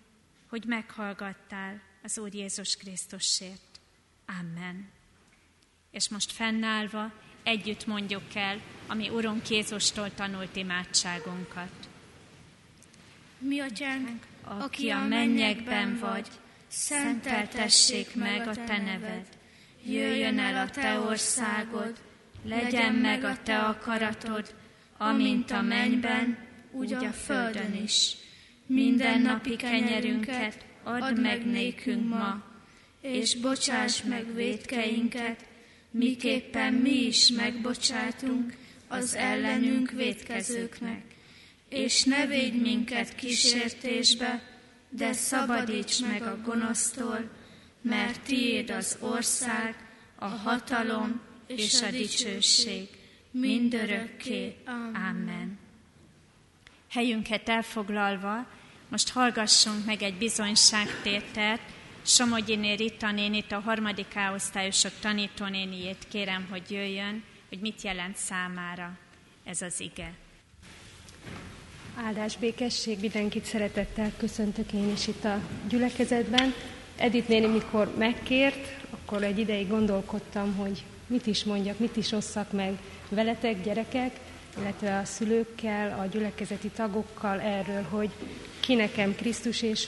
hogy 0.47 0.63
meghallgattál 0.65 1.81
az 2.03 2.17
Úr 2.17 2.33
Jézus 2.33 2.75
Krisztusért. 2.75 3.79
Amen. 4.25 5.02
És 5.93 6.09
most 6.09 6.31
fennállva 6.31 7.11
együtt 7.43 7.85
mondjuk 7.85 8.35
el 8.35 8.61
a 8.87 8.93
mi 8.93 9.09
Urunk 9.09 9.49
Jézustól 9.49 10.13
tanult 10.13 10.55
imádságunkat. 10.55 11.71
Mi 13.37 13.59
atyánk, 13.59 14.25
Aki 14.43 14.89
a 14.89 14.99
mennyekben 14.99 15.99
vagy, 15.99 16.27
szenteltessék 16.67 18.15
meg 18.15 18.47
a 18.47 18.53
Te 18.53 18.77
neved. 18.77 19.27
Jöjjön 19.85 20.39
el 20.39 20.67
a 20.67 20.69
Te 20.69 20.99
országod, 20.99 21.93
legyen 22.43 22.93
meg 22.93 23.23
a 23.23 23.37
Te 23.43 23.59
akaratod, 23.59 24.55
amint 24.97 25.51
a 25.51 25.61
mennyben, 25.61 26.37
úgy 26.71 26.93
a 26.93 27.11
földön 27.11 27.73
is. 27.83 28.15
Minden 28.65 29.21
napi 29.21 29.55
kenyerünket 29.55 30.65
add 30.83 31.19
meg 31.19 31.45
nékünk 31.45 32.09
ma, 32.09 32.43
és 33.01 33.35
bocsáss 33.35 34.01
meg 34.01 34.33
védkeinket, 34.33 35.45
miképpen 35.93 36.73
mi 36.73 37.05
is 37.05 37.29
megbocsátunk 37.29 38.57
az 38.87 39.15
ellenünk 39.15 39.91
védkezőknek. 39.91 41.01
És 41.69 42.03
ne 42.03 42.25
védj 42.25 42.57
minket 42.57 43.15
kísértésbe, 43.15 44.43
de 44.89 45.13
szabadíts 45.13 46.01
meg 46.01 46.21
a 46.21 46.41
gonosztól, 46.43 47.29
mert 47.81 48.21
tiéd 48.21 48.69
az 48.69 48.97
ország, 48.99 49.75
a 50.15 50.25
hatalom 50.27 51.21
és 51.47 51.81
a 51.81 51.91
dicsőség, 51.91 52.87
mindörökké. 53.31 54.55
Amen. 54.93 55.59
Helyünket 56.89 57.49
elfoglalva, 57.49 58.47
most 58.89 59.09
hallgassunk 59.09 59.85
meg 59.85 60.01
egy 60.01 60.17
bizonyságtételt, 60.17 61.61
Somogyiné 62.05 62.73
Rita 62.73 63.11
nénit, 63.11 63.51
a 63.51 63.59
harmadik 63.59 64.15
A-osztályosok 64.15 64.91
tanítónéniét 65.01 66.07
kérem, 66.09 66.47
hogy 66.49 66.71
jöjjön, 66.71 67.23
hogy 67.49 67.59
mit 67.59 67.81
jelent 67.81 68.15
számára 68.15 68.97
ez 69.43 69.61
az 69.61 69.79
ige. 69.79 70.13
Áldás, 72.05 72.37
békesség, 72.37 72.99
mindenkit 72.99 73.45
szeretettel 73.45 74.11
köszöntök 74.17 74.71
én 74.71 74.91
is 74.91 75.07
itt 75.07 75.23
a 75.23 75.39
gyülekezetben. 75.67 76.53
Edith 76.97 77.29
néni, 77.29 77.47
mikor 77.47 77.97
megkért, 77.97 78.75
akkor 78.89 79.23
egy 79.23 79.39
ideig 79.39 79.67
gondolkodtam, 79.67 80.55
hogy 80.55 80.83
mit 81.07 81.25
is 81.25 81.43
mondjak, 81.43 81.79
mit 81.79 81.95
is 81.95 82.11
osszak 82.11 82.51
meg 82.51 82.77
veletek, 83.09 83.63
gyerekek, 83.63 84.19
illetve 84.59 84.97
a 84.97 85.05
szülőkkel, 85.05 85.99
a 85.99 86.05
gyülekezeti 86.05 86.67
tagokkal 86.67 87.39
erről, 87.39 87.83
hogy 87.83 88.09
ki 88.59 88.73
nekem 88.73 89.15
Krisztus, 89.15 89.61
és 89.61 89.87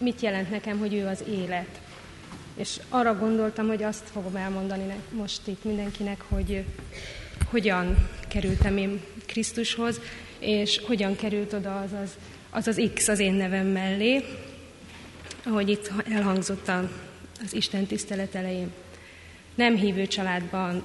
mit 0.00 0.20
jelent 0.20 0.50
nekem, 0.50 0.78
hogy 0.78 0.94
ő 0.94 1.06
az 1.06 1.24
élet. 1.30 1.80
És 2.54 2.80
arra 2.88 3.18
gondoltam, 3.18 3.66
hogy 3.66 3.82
azt 3.82 4.08
fogom 4.12 4.36
elmondani 4.36 4.94
most 5.10 5.46
itt 5.46 5.64
mindenkinek, 5.64 6.20
hogy 6.28 6.64
hogyan 7.50 8.08
kerültem 8.28 8.76
én 8.76 9.00
Krisztushoz, 9.26 10.00
és 10.38 10.80
hogyan 10.86 11.16
került 11.16 11.52
oda 11.52 11.80
az 11.80 11.92
az, 12.02 12.10
az, 12.50 12.66
az 12.66 12.90
X 12.94 13.08
az 13.08 13.18
én 13.18 13.32
nevem 13.32 13.66
mellé, 13.66 14.24
ahogy 15.44 15.68
itt 15.68 15.92
elhangzott 16.12 16.68
az 17.44 17.54
Isten 17.54 17.86
tisztelet 17.86 18.34
elején. 18.34 18.72
Nem 19.54 19.76
hívő 19.76 20.06
családban 20.06 20.82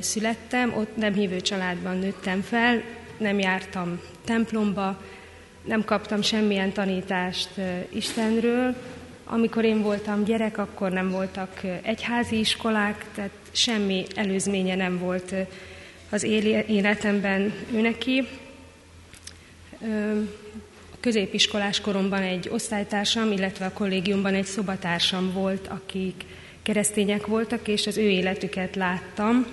születtem, 0.00 0.74
ott 0.74 0.96
nem 0.96 1.12
hívő 1.12 1.40
családban 1.40 1.98
nőttem 1.98 2.42
fel, 2.42 2.82
nem 3.18 3.38
jártam 3.38 4.00
templomba, 4.24 5.02
nem 5.64 5.84
kaptam 5.84 6.22
semmilyen 6.22 6.72
tanítást 6.72 7.50
Istenről. 7.88 8.74
Amikor 9.24 9.64
én 9.64 9.82
voltam 9.82 10.24
gyerek, 10.24 10.58
akkor 10.58 10.90
nem 10.90 11.10
voltak 11.10 11.60
egyházi 11.82 12.38
iskolák, 12.38 13.04
tehát 13.14 13.30
semmi 13.50 14.04
előzménye 14.14 14.74
nem 14.74 14.98
volt 14.98 15.34
az 16.10 16.22
életemben 16.66 17.52
őneki. 17.72 18.26
A 20.92 20.96
középiskolás 21.00 21.80
koromban 21.80 22.22
egy 22.22 22.48
osztálytársam, 22.52 23.32
illetve 23.32 23.64
a 23.64 23.72
kollégiumban 23.72 24.34
egy 24.34 24.44
szobatársam 24.44 25.32
volt, 25.32 25.66
akik 25.66 26.24
keresztények 26.62 27.26
voltak, 27.26 27.68
és 27.68 27.86
az 27.86 27.96
ő 27.96 28.08
életüket 28.08 28.76
láttam, 28.76 29.46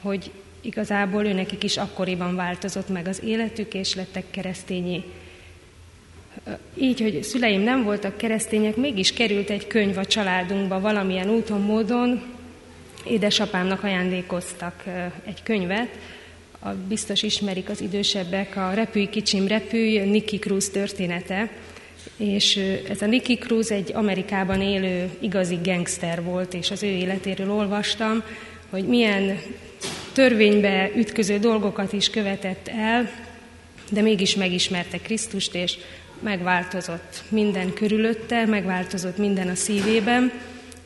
hogy 0.00 0.30
igazából 0.64 1.26
őnekik 1.26 1.64
is 1.64 1.76
akkoriban 1.76 2.34
változott 2.34 2.88
meg 2.88 3.08
az 3.08 3.22
életük, 3.24 3.74
és 3.74 3.94
lettek 3.94 4.24
keresztényé. 4.30 5.02
Így, 6.74 7.00
hogy 7.00 7.22
szüleim 7.22 7.60
nem 7.60 7.82
voltak 7.82 8.16
keresztények, 8.16 8.76
mégis 8.76 9.12
került 9.12 9.50
egy 9.50 9.66
könyv 9.66 9.98
a 9.98 10.04
családunkba 10.04 10.80
valamilyen 10.80 11.30
úton, 11.30 11.60
módon. 11.60 12.22
Édesapámnak 13.08 13.82
ajándékoztak 13.82 14.84
egy 15.24 15.42
könyvet, 15.42 15.88
a, 16.58 16.68
biztos 16.88 17.22
ismerik 17.22 17.68
az 17.68 17.80
idősebbek, 17.80 18.56
a 18.56 18.72
Repülj 18.74 19.08
kicsim 19.08 19.46
repülj, 19.46 19.98
Nicky 19.98 20.38
Cruz 20.38 20.70
története, 20.70 21.50
és 22.16 22.56
ez 22.88 23.02
a 23.02 23.06
Nicky 23.06 23.34
Cruz 23.34 23.70
egy 23.70 23.92
Amerikában 23.94 24.60
élő 24.60 25.10
igazi 25.18 25.58
gangster 25.62 26.22
volt, 26.22 26.54
és 26.54 26.70
az 26.70 26.82
ő 26.82 26.86
életéről 26.86 27.50
olvastam, 27.50 28.22
hogy 28.70 28.84
milyen 28.84 29.38
törvénybe 30.12 30.90
ütköző 30.96 31.38
dolgokat 31.38 31.92
is 31.92 32.10
követett 32.10 32.68
el, 32.68 33.10
de 33.90 34.00
mégis 34.00 34.34
megismerte 34.34 34.98
Krisztust, 34.98 35.54
és 35.54 35.76
megváltozott 36.20 37.22
minden 37.28 37.72
körülötte, 37.72 38.46
megváltozott 38.46 39.16
minden 39.16 39.48
a 39.48 39.54
szívében. 39.54 40.32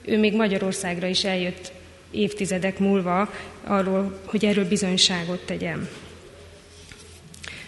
Ő 0.05 0.19
még 0.19 0.35
Magyarországra 0.35 1.07
is 1.07 1.25
eljött 1.25 1.73
évtizedek 2.11 2.79
múlva 2.79 3.31
arról, 3.65 4.21
hogy 4.25 4.45
erről 4.45 4.69
bizonyságot 4.69 5.47
tegyem. 5.47 5.89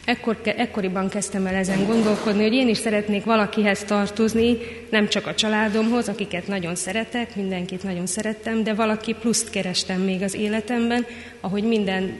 Ekkor, 0.05 0.37
ekkoriban 0.45 1.09
kezdtem 1.09 1.47
el 1.47 1.55
ezen 1.55 1.87
gondolkodni, 1.87 2.43
hogy 2.43 2.53
én 2.53 2.69
is 2.69 2.79
szeretnék 2.79 3.25
valakihez 3.25 3.85
tartozni, 3.85 4.57
nem 4.91 5.09
csak 5.09 5.27
a 5.27 5.35
családomhoz, 5.35 6.09
akiket 6.09 6.47
nagyon 6.47 6.75
szeretek, 6.75 7.37
mindenkit 7.37 7.83
nagyon 7.83 8.07
szerettem, 8.07 8.63
de 8.63 8.75
valaki 8.75 9.15
pluszt 9.21 9.51
kerestem 9.51 10.01
még 10.01 10.23
az 10.23 10.35
életemben, 10.35 11.07
ahogy 11.41 11.63
minden, 11.63 12.19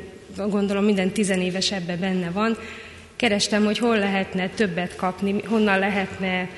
gondolom 0.49 0.85
minden 0.85 1.11
tizenéves 1.11 1.73
ebbe 1.73 1.97
benne 1.97 2.31
van. 2.31 2.57
Kerestem, 3.17 3.65
hogy 3.65 3.79
hol 3.79 3.99
lehetne 3.99 4.49
többet 4.49 4.97
kapni, 4.97 5.43
honnan 5.45 5.79
lehetne 5.79 6.49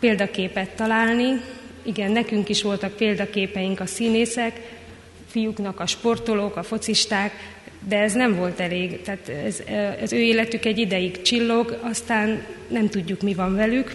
példaképet 0.00 0.70
találni. 0.70 1.40
Igen, 1.82 2.10
nekünk 2.10 2.48
is 2.48 2.62
voltak 2.62 2.92
példaképeink 2.92 3.80
a 3.80 3.86
színészek, 3.86 4.77
fiúknak 5.38 5.80
a 5.80 5.86
sportolók, 5.86 6.56
a 6.56 6.62
focisták, 6.62 7.32
de 7.88 7.98
ez 7.98 8.12
nem 8.12 8.36
volt 8.36 8.60
elég. 8.60 9.02
Tehát 9.02 9.28
ez, 9.28 9.62
ez 10.00 10.12
ő 10.12 10.18
életük 10.18 10.64
egy 10.64 10.78
ideig 10.78 11.22
csillog, 11.22 11.78
aztán 11.82 12.42
nem 12.68 12.88
tudjuk, 12.88 13.22
mi 13.22 13.34
van 13.34 13.54
velük. 13.54 13.92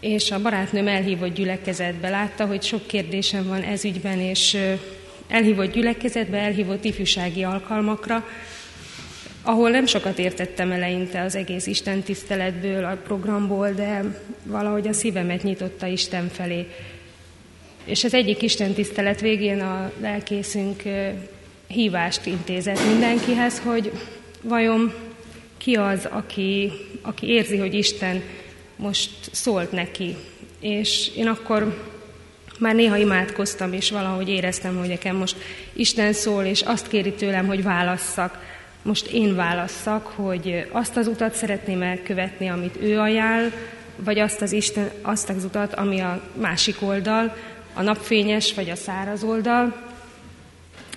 És 0.00 0.30
a 0.30 0.42
barátnőm 0.42 0.88
elhívott 0.88 1.34
gyülekezetbe, 1.34 2.08
látta, 2.08 2.46
hogy 2.46 2.62
sok 2.62 2.86
kérdésem 2.86 3.46
van 3.46 3.62
ez 3.62 3.84
ügyben, 3.84 4.18
és 4.18 4.56
elhívott 5.28 5.72
gyülekezetbe, 5.72 6.38
elhívott 6.38 6.84
ifjúsági 6.84 7.44
alkalmakra, 7.44 8.24
ahol 9.42 9.70
nem 9.70 9.86
sokat 9.86 10.18
értettem 10.18 10.70
eleinte 10.70 11.22
az 11.22 11.34
egész 11.34 11.66
Isten 11.66 12.02
tiszteletből, 12.02 12.84
a 12.84 12.96
programból, 13.04 13.70
de 13.70 14.20
valahogy 14.42 14.88
a 14.88 14.92
szívemet 14.92 15.42
nyitotta 15.42 15.86
Isten 15.86 16.28
felé. 16.28 16.66
És 17.86 18.04
az 18.04 18.14
egyik 18.14 18.42
Isten 18.42 18.72
tisztelet 18.72 19.20
végén 19.20 19.60
a 19.60 19.92
lelkészünk 20.00 20.82
hívást 21.66 22.26
intézett 22.26 22.86
mindenkihez, 22.86 23.58
hogy 23.58 23.92
vajon 24.42 24.92
ki 25.56 25.74
az, 25.74 26.08
aki, 26.10 26.72
aki 27.02 27.26
érzi, 27.26 27.56
hogy 27.56 27.74
Isten 27.74 28.22
most 28.76 29.10
szólt 29.32 29.72
neki. 29.72 30.16
És 30.60 31.10
én 31.16 31.26
akkor 31.26 31.84
már 32.58 32.74
néha 32.74 32.96
imádkoztam, 32.96 33.72
és 33.72 33.90
valahogy 33.90 34.28
éreztem, 34.28 34.76
hogy 34.76 34.88
nekem 34.88 35.16
most 35.16 35.36
Isten 35.72 36.12
szól, 36.12 36.44
és 36.44 36.60
azt 36.60 36.88
kéri 36.88 37.12
tőlem, 37.12 37.46
hogy 37.46 37.62
válasszak. 37.62 38.38
Most 38.82 39.06
én 39.06 39.34
válasszak, 39.34 40.06
hogy 40.06 40.66
azt 40.70 40.96
az 40.96 41.06
utat 41.06 41.34
szeretném 41.34 41.82
elkövetni, 41.82 42.48
amit 42.48 42.76
ő 42.82 42.98
ajánl, 42.98 43.52
vagy 43.96 44.18
azt 44.18 44.42
az, 44.42 44.52
Isten, 44.52 44.90
azt 45.02 45.28
az 45.28 45.44
utat, 45.44 45.74
ami 45.74 46.00
a 46.00 46.22
másik 46.40 46.76
oldal, 46.82 47.36
a 47.76 47.82
napfényes 47.82 48.54
vagy 48.54 48.70
a 48.70 48.74
száraz 48.74 49.22
oldal, 49.22 49.76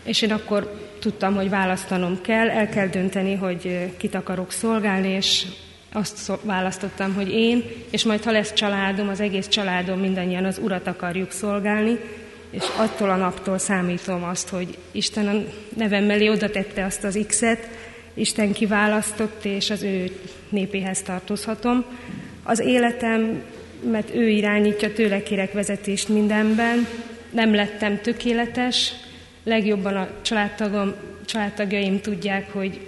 és 0.04 0.22
én 0.22 0.32
akkor 0.32 0.90
tudtam, 1.00 1.36
hogy 1.36 1.50
választanom 1.50 2.22
kell, 2.22 2.50
el 2.50 2.70
kell 2.70 2.88
dönteni, 2.88 3.36
hogy 3.36 3.94
kit 3.98 4.16
akarok 4.16 4.52
szolgálni, 4.52 5.10
és 5.10 5.46
azt 5.92 6.32
választottam, 6.42 7.14
hogy 7.14 7.32
én, 7.34 7.64
és 7.90 8.04
majd 8.04 8.24
ha 8.24 8.32
lesz 8.32 8.54
családom, 8.54 9.10
az 9.10 9.20
egész 9.20 9.48
családom, 9.48 10.00
mindannyian 10.00 10.46
az 10.46 10.60
Urat 10.64 10.88
akarjuk 10.88 11.32
szolgálni, 11.32 12.00
és 12.50 12.64
attól 12.78 13.10
a 13.10 13.16
naptól 13.16 13.58
számítom 13.58 14.24
azt, 14.24 14.50
hogy 14.50 14.78
Isten 14.92 15.28
a 15.28 15.44
nevem 15.76 16.04
mellé 16.04 16.30
oda 16.30 16.50
tette 16.50 16.86
azt 16.86 17.04
az 17.04 17.20
X-et, 17.28 17.68
Isten 18.14 18.52
kiválasztott, 18.52 19.46
és 19.46 19.70
az 19.70 19.84
ő 19.84 20.20
népéhez 20.50 21.02
tartozhatom. 21.02 21.86
Az 22.44 22.60
életem, 22.60 23.42
mert 23.82 24.16
ő 24.16 24.30
irányítja, 24.30 24.94
tőle 24.94 25.24
kérek 25.24 25.52
vezetést 25.52 26.10
mindenben, 26.10 26.88
nem 27.30 27.56
lettem 27.56 28.02
tökéletes, 28.02 28.94
legjobban 29.44 29.96
a 29.96 30.10
családtagom, 30.22 30.94
családtagjaim 31.26 32.02
tudják, 32.02 32.52
hogy 32.52 32.80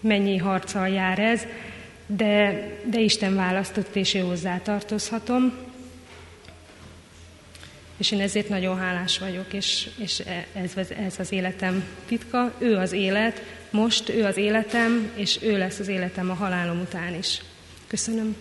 mennyi 0.00 0.36
harccal 0.36 0.88
jár 0.88 1.18
ez, 1.18 1.42
de, 2.06 2.68
de 2.90 3.00
Isten 3.00 3.34
választott, 3.34 3.96
és 3.96 4.14
ő 4.14 4.20
hozzá. 4.20 4.60
És 7.96 8.12
én 8.12 8.20
ezért 8.20 8.48
nagyon 8.48 8.78
hálás 8.78 9.18
vagyok, 9.18 9.52
és, 9.52 9.88
és 9.98 10.22
ez, 10.52 10.76
ez 11.06 11.14
az 11.18 11.32
életem 11.32 11.84
titka. 12.06 12.54
Ő 12.58 12.76
az 12.76 12.92
élet, 12.92 13.42
most 13.70 14.08
ő 14.08 14.24
az 14.24 14.36
életem, 14.36 15.10
és 15.14 15.38
ő 15.42 15.58
lesz 15.58 15.78
az 15.78 15.88
életem 15.88 16.30
a 16.30 16.34
halálom 16.34 16.80
után 16.80 17.14
is. 17.14 17.40
Köszönöm. 17.86 18.36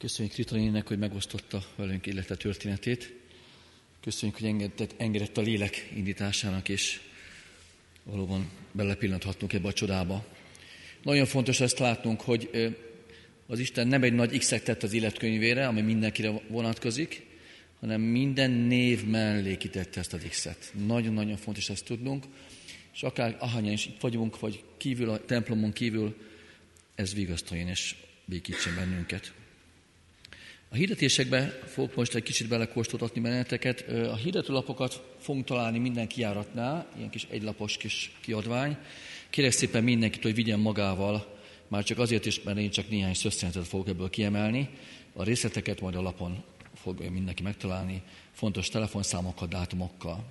Köszönjük 0.00 0.34
Ritalinének, 0.34 0.88
hogy 0.88 0.98
megosztotta 0.98 1.64
velünk 1.76 2.06
élete 2.06 2.36
történetét. 2.36 3.12
Köszönjük, 4.00 4.38
hogy 4.38 4.46
engedett, 4.46 4.94
engedett 4.96 5.36
a 5.36 5.40
lélek 5.40 5.90
indításának, 5.94 6.68
és 6.68 7.00
valóban 8.02 8.50
belepillanthattunk 8.72 9.52
ebbe 9.52 9.68
a 9.68 9.72
csodába. 9.72 10.26
Nagyon 11.02 11.26
fontos 11.26 11.60
ezt 11.60 11.78
látnunk, 11.78 12.20
hogy 12.20 12.50
az 13.46 13.58
Isten 13.58 13.88
nem 13.88 14.02
egy 14.02 14.12
nagy 14.12 14.38
x 14.38 14.48
tett 14.48 14.82
az 14.82 14.92
életkönyvére, 14.92 15.66
ami 15.66 15.80
mindenkire 15.80 16.30
vonatkozik, 16.48 17.26
hanem 17.80 18.00
minden 18.00 18.50
név 18.50 19.04
mellé 19.04 19.56
kitette 19.56 20.00
ezt 20.00 20.12
az 20.12 20.26
X-et. 20.28 20.72
Nagyon-nagyon 20.86 21.36
fontos 21.36 21.68
ezt 21.70 21.84
tudnunk, 21.84 22.24
és 22.94 23.02
akár 23.02 23.36
ahányan 23.38 23.72
is 23.72 23.86
itt 23.86 24.00
vagyunk, 24.00 24.38
vagy 24.38 24.62
kívül 24.76 25.10
a 25.10 25.24
templomon 25.24 25.72
kívül, 25.72 26.16
ez 26.94 27.14
vigasztaljon 27.14 27.68
és 27.68 27.94
békítsen 28.24 28.74
bennünket. 28.74 29.32
A 30.72 30.74
hirdetésekbe 30.74 31.58
fogok 31.66 31.94
most 31.94 32.14
egy 32.14 32.22
kicsit 32.22 32.48
belekóstoltatni 32.48 33.20
benneteket. 33.20 33.80
A 33.88 34.16
hirdetőlapokat 34.16 35.02
fogunk 35.18 35.44
találni 35.44 35.78
minden 35.78 36.08
kiáratnál, 36.08 36.86
ilyen 36.96 37.10
kis 37.10 37.26
egylapos 37.30 37.76
kis 37.76 38.12
kiadvány. 38.20 38.76
Kérek 39.30 39.50
szépen 39.50 39.84
mindenkit, 39.84 40.22
hogy 40.22 40.34
vigyen 40.34 40.58
magával, 40.58 41.38
már 41.68 41.84
csak 41.84 41.98
azért 41.98 42.26
is, 42.26 42.42
mert 42.42 42.58
én 42.58 42.70
csak 42.70 42.88
néhány 42.88 43.14
szösszenetet 43.14 43.66
fogok 43.66 43.88
ebből 43.88 44.10
kiemelni. 44.10 44.68
A 45.12 45.22
részleteket 45.22 45.80
majd 45.80 45.94
a 45.94 46.02
lapon 46.02 46.42
fog 46.74 47.00
mindenki 47.10 47.42
megtalálni, 47.42 48.02
fontos 48.32 48.68
telefonszámokkal, 48.68 49.48
dátumokkal. 49.48 50.24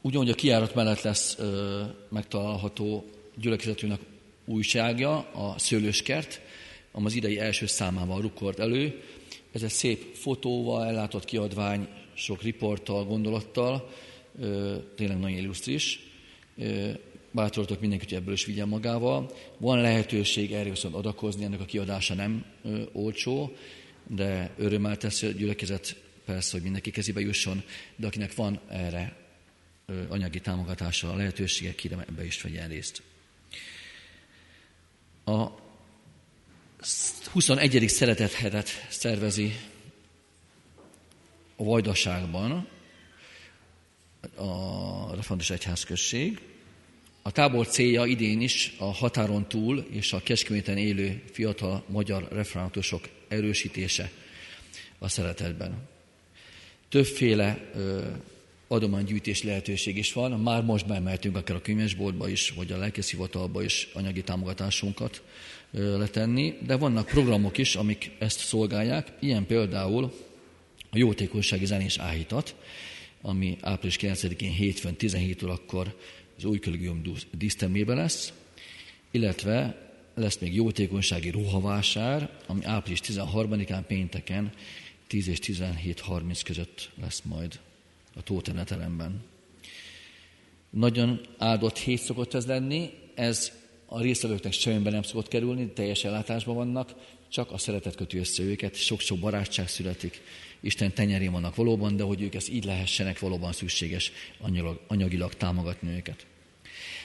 Ugyanúgy 0.00 0.30
a 0.30 0.34
kiárat 0.34 0.74
mellett 0.74 1.02
lesz 1.02 1.36
ö, 1.38 1.82
megtalálható 2.08 3.10
gyülekezetünknek 3.36 4.00
újságja, 4.44 5.16
a 5.18 5.58
Szőlőskert, 5.58 6.40
az 6.92 7.14
idei 7.14 7.38
első 7.38 7.66
számával 7.66 8.20
rukort 8.20 8.58
elő. 8.58 9.02
Ez 9.52 9.62
egy 9.62 9.70
szép 9.70 10.14
fotóval 10.14 10.84
ellátott 10.84 11.24
kiadvány, 11.24 11.88
sok 12.14 12.42
riporttal, 12.42 13.04
gondolattal, 13.04 13.90
tényleg 14.96 15.18
nagyon 15.18 15.38
illusztris. 15.38 16.00
Bátorítok 17.30 17.80
mindenkit, 17.80 18.08
hogy 18.08 18.18
ebből 18.18 18.34
is 18.34 18.44
vigyen 18.44 18.68
magával. 18.68 19.32
Van 19.58 19.80
lehetőség 19.80 20.52
erre 20.52 20.70
viszont 20.70 20.94
adakozni, 20.94 21.44
ennek 21.44 21.60
a 21.60 21.64
kiadása 21.64 22.14
nem 22.14 22.44
olcsó, 22.92 23.56
de 24.06 24.54
örömmel 24.56 24.96
teszi 24.96 25.26
a 25.26 25.30
gyülekezet 25.30 25.96
persze, 26.24 26.52
hogy 26.52 26.62
mindenki 26.62 26.90
kezébe 26.90 27.20
jusson, 27.20 27.62
de 27.96 28.06
akinek 28.06 28.34
van 28.34 28.60
erre 28.68 29.16
anyagi 30.08 30.40
támogatása, 30.40 31.16
lehetősége, 31.16 31.74
kérem 31.74 31.98
ebbe 31.98 32.24
is 32.24 32.42
vegyen 32.42 32.68
részt. 32.68 33.02
A 35.24 35.48
21. 37.32 37.88
szeretethetet 37.88 38.86
szervezi 38.88 39.52
a 41.56 41.64
Vajdaságban 41.64 42.68
a 44.34 45.14
Református 45.14 45.50
Egyházközség. 45.50 46.40
A 47.22 47.30
tábor 47.30 47.66
célja 47.66 48.04
idén 48.04 48.40
is 48.40 48.74
a 48.78 48.84
határon 48.84 49.48
túl 49.48 49.86
és 49.90 50.12
a 50.12 50.22
Kecskeméten 50.22 50.76
élő 50.76 51.22
fiatal 51.30 51.84
magyar 51.86 52.28
reformátusok 52.30 53.08
erősítése 53.28 54.10
a 54.98 55.08
szeretetben. 55.08 55.88
Többféle 56.88 57.70
ö, 57.74 58.06
adománygyűjtés 58.72 59.42
lehetőség 59.42 59.96
is 59.96 60.12
van. 60.12 60.40
Már 60.40 60.62
most 60.62 60.86
beemeltünk 60.86 61.36
akár 61.36 61.56
a 61.56 61.60
könyvesboltba 61.60 62.28
is, 62.28 62.50
vagy 62.50 62.72
a 62.72 62.76
lelkeszivatalba 62.76 63.62
is 63.62 63.88
anyagi 63.92 64.22
támogatásunkat 64.22 65.22
letenni, 65.70 66.54
de 66.66 66.76
vannak 66.76 67.06
programok 67.06 67.58
is, 67.58 67.74
amik 67.74 68.10
ezt 68.18 68.38
szolgálják, 68.38 69.12
ilyen 69.20 69.46
például 69.46 70.12
a 70.90 70.98
jótékonysági 70.98 71.66
zenés 71.66 71.98
áhítat. 71.98 72.54
ami 73.24 73.56
április 73.60 73.96
9-én 74.00 74.52
hétfőn 74.52 74.94
17 74.94 75.42
órakor 75.42 75.96
az 76.36 76.44
új 76.44 76.58
kollégium 76.58 77.02
dísztermében 77.30 77.96
lesz, 77.96 78.32
illetve 79.10 79.90
lesz 80.14 80.38
még 80.38 80.54
jótékonysági 80.54 81.30
ruhavásár, 81.30 82.30
ami 82.46 82.64
április 82.64 83.00
13-án 83.04 83.82
pénteken 83.86 84.52
10 85.06 85.28
és 85.28 85.38
17.30 85.38 86.40
között 86.44 86.90
lesz 87.00 87.22
majd 87.24 87.58
a 88.14 88.22
Tóteneteremben. 88.22 89.24
Nagyon 90.70 91.20
áldott 91.38 91.78
hét 91.78 92.00
szokott 92.00 92.34
ez 92.34 92.46
lenni, 92.46 92.90
ez 93.14 93.52
a 93.86 94.00
résztvevőknek 94.00 94.52
semmiben 94.52 94.92
nem 94.92 95.02
szokott 95.02 95.28
kerülni, 95.28 95.72
teljes 95.72 96.04
ellátásban 96.04 96.54
vannak, 96.54 96.94
csak 97.28 97.50
a 97.50 97.58
szeretet 97.58 97.94
kötő 97.94 98.18
össze 98.18 98.42
őket, 98.42 98.74
sok-sok 98.74 99.18
barátság 99.18 99.68
születik, 99.68 100.20
Isten 100.60 100.92
tenyerén 100.92 101.32
vannak 101.32 101.54
valóban, 101.54 101.96
de 101.96 102.02
hogy 102.02 102.22
ők 102.22 102.34
ezt 102.34 102.50
így 102.50 102.64
lehessenek, 102.64 103.18
valóban 103.18 103.52
szükséges 103.52 104.12
anyagilag, 104.40 104.80
anyagilag 104.86 105.34
támogatni 105.34 105.90
őket. 105.90 106.26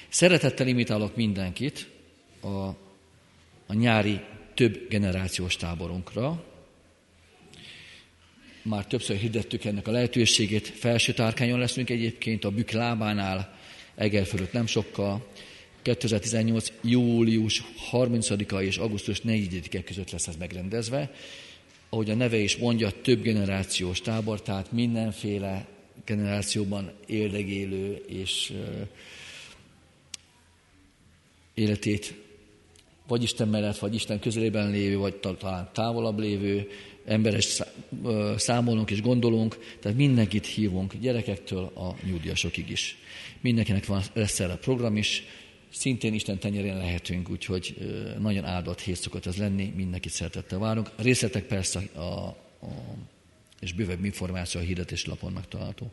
Szeretettel 0.10 0.68
imitálok 0.68 1.16
mindenkit 1.16 1.90
a, 2.42 2.48
a 3.68 3.74
nyári 3.74 4.20
több 4.54 4.88
generációs 4.90 5.56
táborunkra. 5.56 6.44
Már 8.68 8.86
többször 8.86 9.18
hirdettük 9.18 9.66
ennek 9.66 9.88
a 9.88 9.92
lehetőségét. 9.92 10.68
Felső 10.68 11.14
tárkányon 11.14 11.60
leszünk 11.60 11.90
egyébként 11.90 12.46
a 12.46 12.52
Bükk 12.52 12.72
lábánál, 12.72 13.56
Eger 13.96 14.26
fölött 14.26 14.52
nem 14.52 14.66
sokkal. 14.66 15.28
2018. 15.82 16.72
július 16.82 17.64
30-a 17.92 18.62
és 18.62 18.78
augusztus 18.78 19.22
4-e 19.26 19.84
között 19.84 20.12
lesz 20.12 20.28
ez 20.28 20.36
megrendezve. 20.36 21.12
Ahogy 21.90 22.10
a 22.10 22.16
neve 22.16 22.38
is 22.38 22.58
mondja, 22.58 23.02
több 23.02 23.22
generációs 23.22 24.02
tábor, 24.02 24.42
tehát 24.42 24.72
mindenféle 24.72 25.68
generációban 26.06 26.92
érdegélő 27.06 28.04
és 28.08 28.54
életét 31.54 32.14
vagy 33.08 33.24
Isten 33.24 33.48
mellett, 33.48 33.78
vagy 33.78 33.94
Isten 33.94 34.20
közelében 34.20 34.72
lévő, 34.72 34.98
vagy 34.98 35.16
talán 35.16 35.70
távolabb 35.74 36.20
lévő 36.20 36.68
emberes 37.08 37.62
számolunk 38.38 38.92
és 38.92 39.02
gondolunk, 39.02 39.58
tehát 39.80 39.98
mindenkit 39.98 40.46
hívunk, 40.46 40.94
gyerekektől 40.96 41.72
a 41.76 41.96
nyugdíjasokig 42.04 42.70
is. 42.70 42.98
Mindenkinek 43.42 43.86
van, 43.86 44.04
lesz 44.14 44.40
erre 44.40 44.56
program 44.56 44.98
is, 44.98 45.24
szintén 45.70 46.14
Isten 46.14 46.40
tenyerén 46.40 46.78
lehetünk, 46.78 47.30
úgyhogy 47.30 47.76
nagyon 48.20 48.46
áldott 48.46 48.82
hét 48.82 48.96
szokott 48.96 49.26
ez 49.26 49.38
lenni, 49.38 49.74
mindenkit 49.76 50.12
szeretettel 50.12 50.60
várunk. 50.60 50.92
A 50.96 51.02
részletek 51.02 51.44
persze 51.44 51.80
a, 51.94 52.00
a, 52.02 52.36
és 53.60 53.74
bővebb 53.74 54.06
információ 54.06 54.62
a 54.62 54.64
hirdetési 54.64 55.10
lapon 55.10 55.32
megtalálható. 55.32 55.92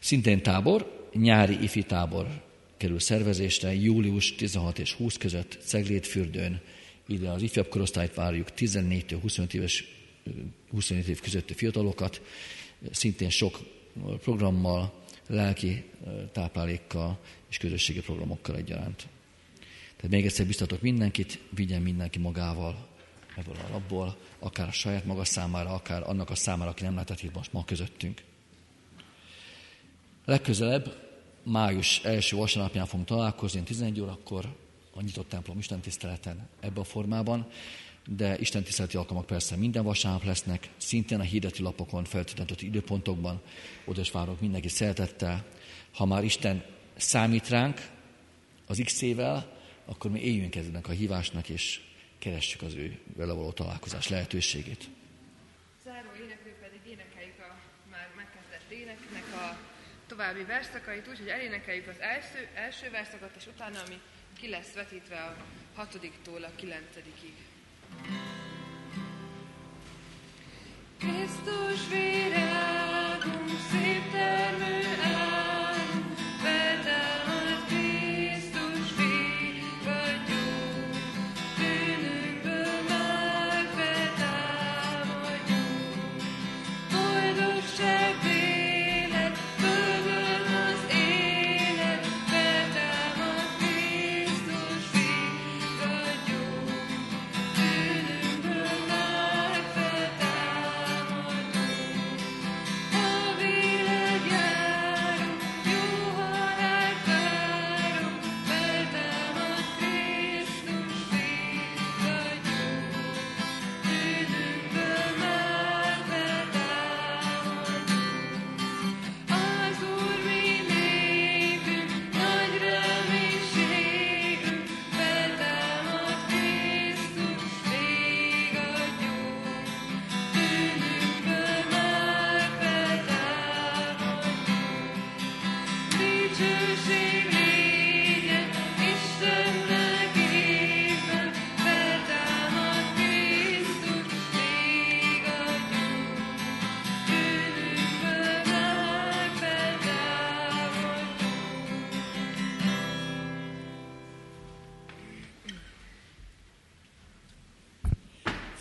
Szintén 0.00 0.42
tábor, 0.42 1.08
nyári 1.12 1.62
ifi 1.62 1.82
tábor 1.82 2.26
kerül 2.76 2.98
szervezésre 3.00 3.74
július 3.74 4.34
16 4.34 4.78
és 4.78 4.92
20 4.92 5.16
között 5.16 5.58
Ceglétfürdőn. 5.64 6.60
Ide 7.06 7.28
az 7.28 7.42
ifjabb 7.42 7.68
korosztályt 7.68 8.14
várjuk, 8.14 8.50
14 8.50 9.16
25 9.20 9.54
éves 9.54 9.97
25 10.70 11.08
év 11.08 11.20
közötti 11.20 11.54
fiatalokat, 11.54 12.22
szintén 12.90 13.30
sok 13.30 13.58
programmal, 14.20 14.92
lelki 15.26 15.84
táplálékkal 16.32 17.18
és 17.48 17.58
közösségi 17.58 18.00
programokkal 18.00 18.56
egyaránt. 18.56 19.08
Tehát 19.96 20.10
még 20.10 20.24
egyszer 20.24 20.46
biztatok 20.46 20.80
mindenkit, 20.80 21.38
vigyen 21.50 21.82
mindenki 21.82 22.18
magával 22.18 22.88
ebből 23.36 23.54
a 23.54 23.70
labból, 23.70 24.16
akár 24.38 24.68
a 24.68 24.72
saját 24.72 25.04
maga 25.04 25.24
számára, 25.24 25.70
akár 25.70 26.02
annak 26.08 26.30
a 26.30 26.34
számára, 26.34 26.70
aki 26.70 26.82
nem 26.82 26.92
lehetett 26.92 27.22
itt 27.22 27.34
most 27.34 27.52
ma 27.52 27.64
közöttünk. 27.64 28.22
Legközelebb 30.24 31.06
május 31.42 32.04
első 32.04 32.36
vasárnapján 32.36 32.86
fogunk 32.86 33.08
találkozni, 33.08 33.62
11 33.62 34.00
órakor 34.00 34.56
a 34.94 35.02
nyitott 35.02 35.28
templom 35.28 35.58
Isten 35.58 35.80
tiszteleten 35.80 36.48
ebben 36.60 36.82
a 36.82 36.84
formában, 36.84 37.46
de 38.16 38.38
Isten 38.38 38.62
tiszteleti 38.62 38.96
alkalmak 38.96 39.26
persze 39.26 39.56
minden 39.56 39.84
vasárnap 39.84 40.24
lesznek, 40.24 40.68
szintén 40.76 41.20
a 41.20 41.22
hirdető 41.22 41.62
lapokon 41.62 42.04
feltüntetett 42.04 42.60
időpontokban, 42.60 43.40
oda 43.84 44.00
is 44.00 44.10
várok 44.10 44.40
mindenki 44.40 44.68
szeretettel. 44.68 45.44
Ha 45.92 46.06
már 46.06 46.24
Isten 46.24 46.64
számít 46.96 47.48
ránk 47.48 47.90
az 48.66 48.80
X-ével, 48.84 49.56
akkor 49.84 50.10
mi 50.10 50.20
éljünk 50.20 50.56
ennek 50.56 50.88
a 50.88 50.92
hívásnak, 50.92 51.48
és 51.48 51.80
keressük 52.18 52.62
az 52.62 52.74
ő 52.74 52.98
vele 53.16 53.32
való 53.32 53.50
találkozás 53.50 54.08
lehetőségét. 54.08 54.88
Záró 55.84 56.08
éneklő 56.24 56.54
pedig 56.60 56.80
énekeljük 56.92 57.38
a 57.38 57.60
már 57.90 58.08
megkezdett 58.16 58.70
éneknek 58.70 59.26
a 59.34 59.58
további 60.06 60.42
verszakait 60.42 61.08
úgy, 61.08 61.18
hogy 61.18 61.28
elénekeljük 61.28 61.88
az 61.88 62.00
első, 62.00 62.48
első 62.54 62.90
verszakot, 62.90 63.36
és 63.36 63.46
utána, 63.46 63.82
ami 63.86 64.00
ki 64.38 64.48
lesz 64.48 64.72
vetítve 64.72 65.20
a 65.22 65.36
hatodiktól 65.74 66.42
a 66.44 66.50
kilencedikig. 66.56 67.34
Krisztus 70.98 71.88
vére 71.90 72.40
áldunk, 72.40 73.48
szép 73.70 74.10
termő 74.12 74.87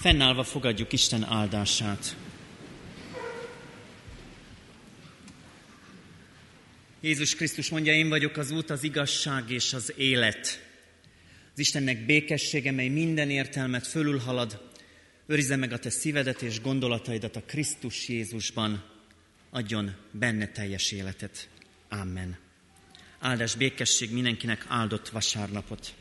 Fennállva 0.08 0.44
fogadjuk 0.44 0.94
Isten 0.94 1.24
áldását. 1.24 2.16
Jézus 7.02 7.36
Krisztus 7.36 7.70
mondja, 7.70 7.94
én 7.94 8.10
vagyok 8.10 8.38
az 8.38 8.52
út, 8.52 8.70
az 8.70 8.84
igazság 8.84 9.50
és 9.50 9.74
az 9.74 9.94
élet. 9.98 10.70
Az 11.54 11.60
Istennek 11.60 12.06
békessége, 12.06 12.72
mely 12.72 12.88
minden 12.88 13.30
értelmet 13.30 13.88
fölülhalad, 13.88 14.72
őrizze 15.26 15.56
meg 15.56 15.72
a 15.72 15.80
te 15.80 15.90
szívedet 15.90 16.42
és 16.42 16.62
gondolataidat 16.62 17.36
a 17.36 17.44
Krisztus 17.46 18.08
Jézusban, 18.08 18.84
adjon 19.50 19.96
benne 20.12 20.48
teljes 20.48 20.92
életet. 20.92 21.50
Amen. 21.90 22.38
Áldás 23.20 23.56
békesség 23.56 24.12
mindenkinek 24.12 24.66
áldott 24.68 25.10
vasárnapot. 25.10 25.94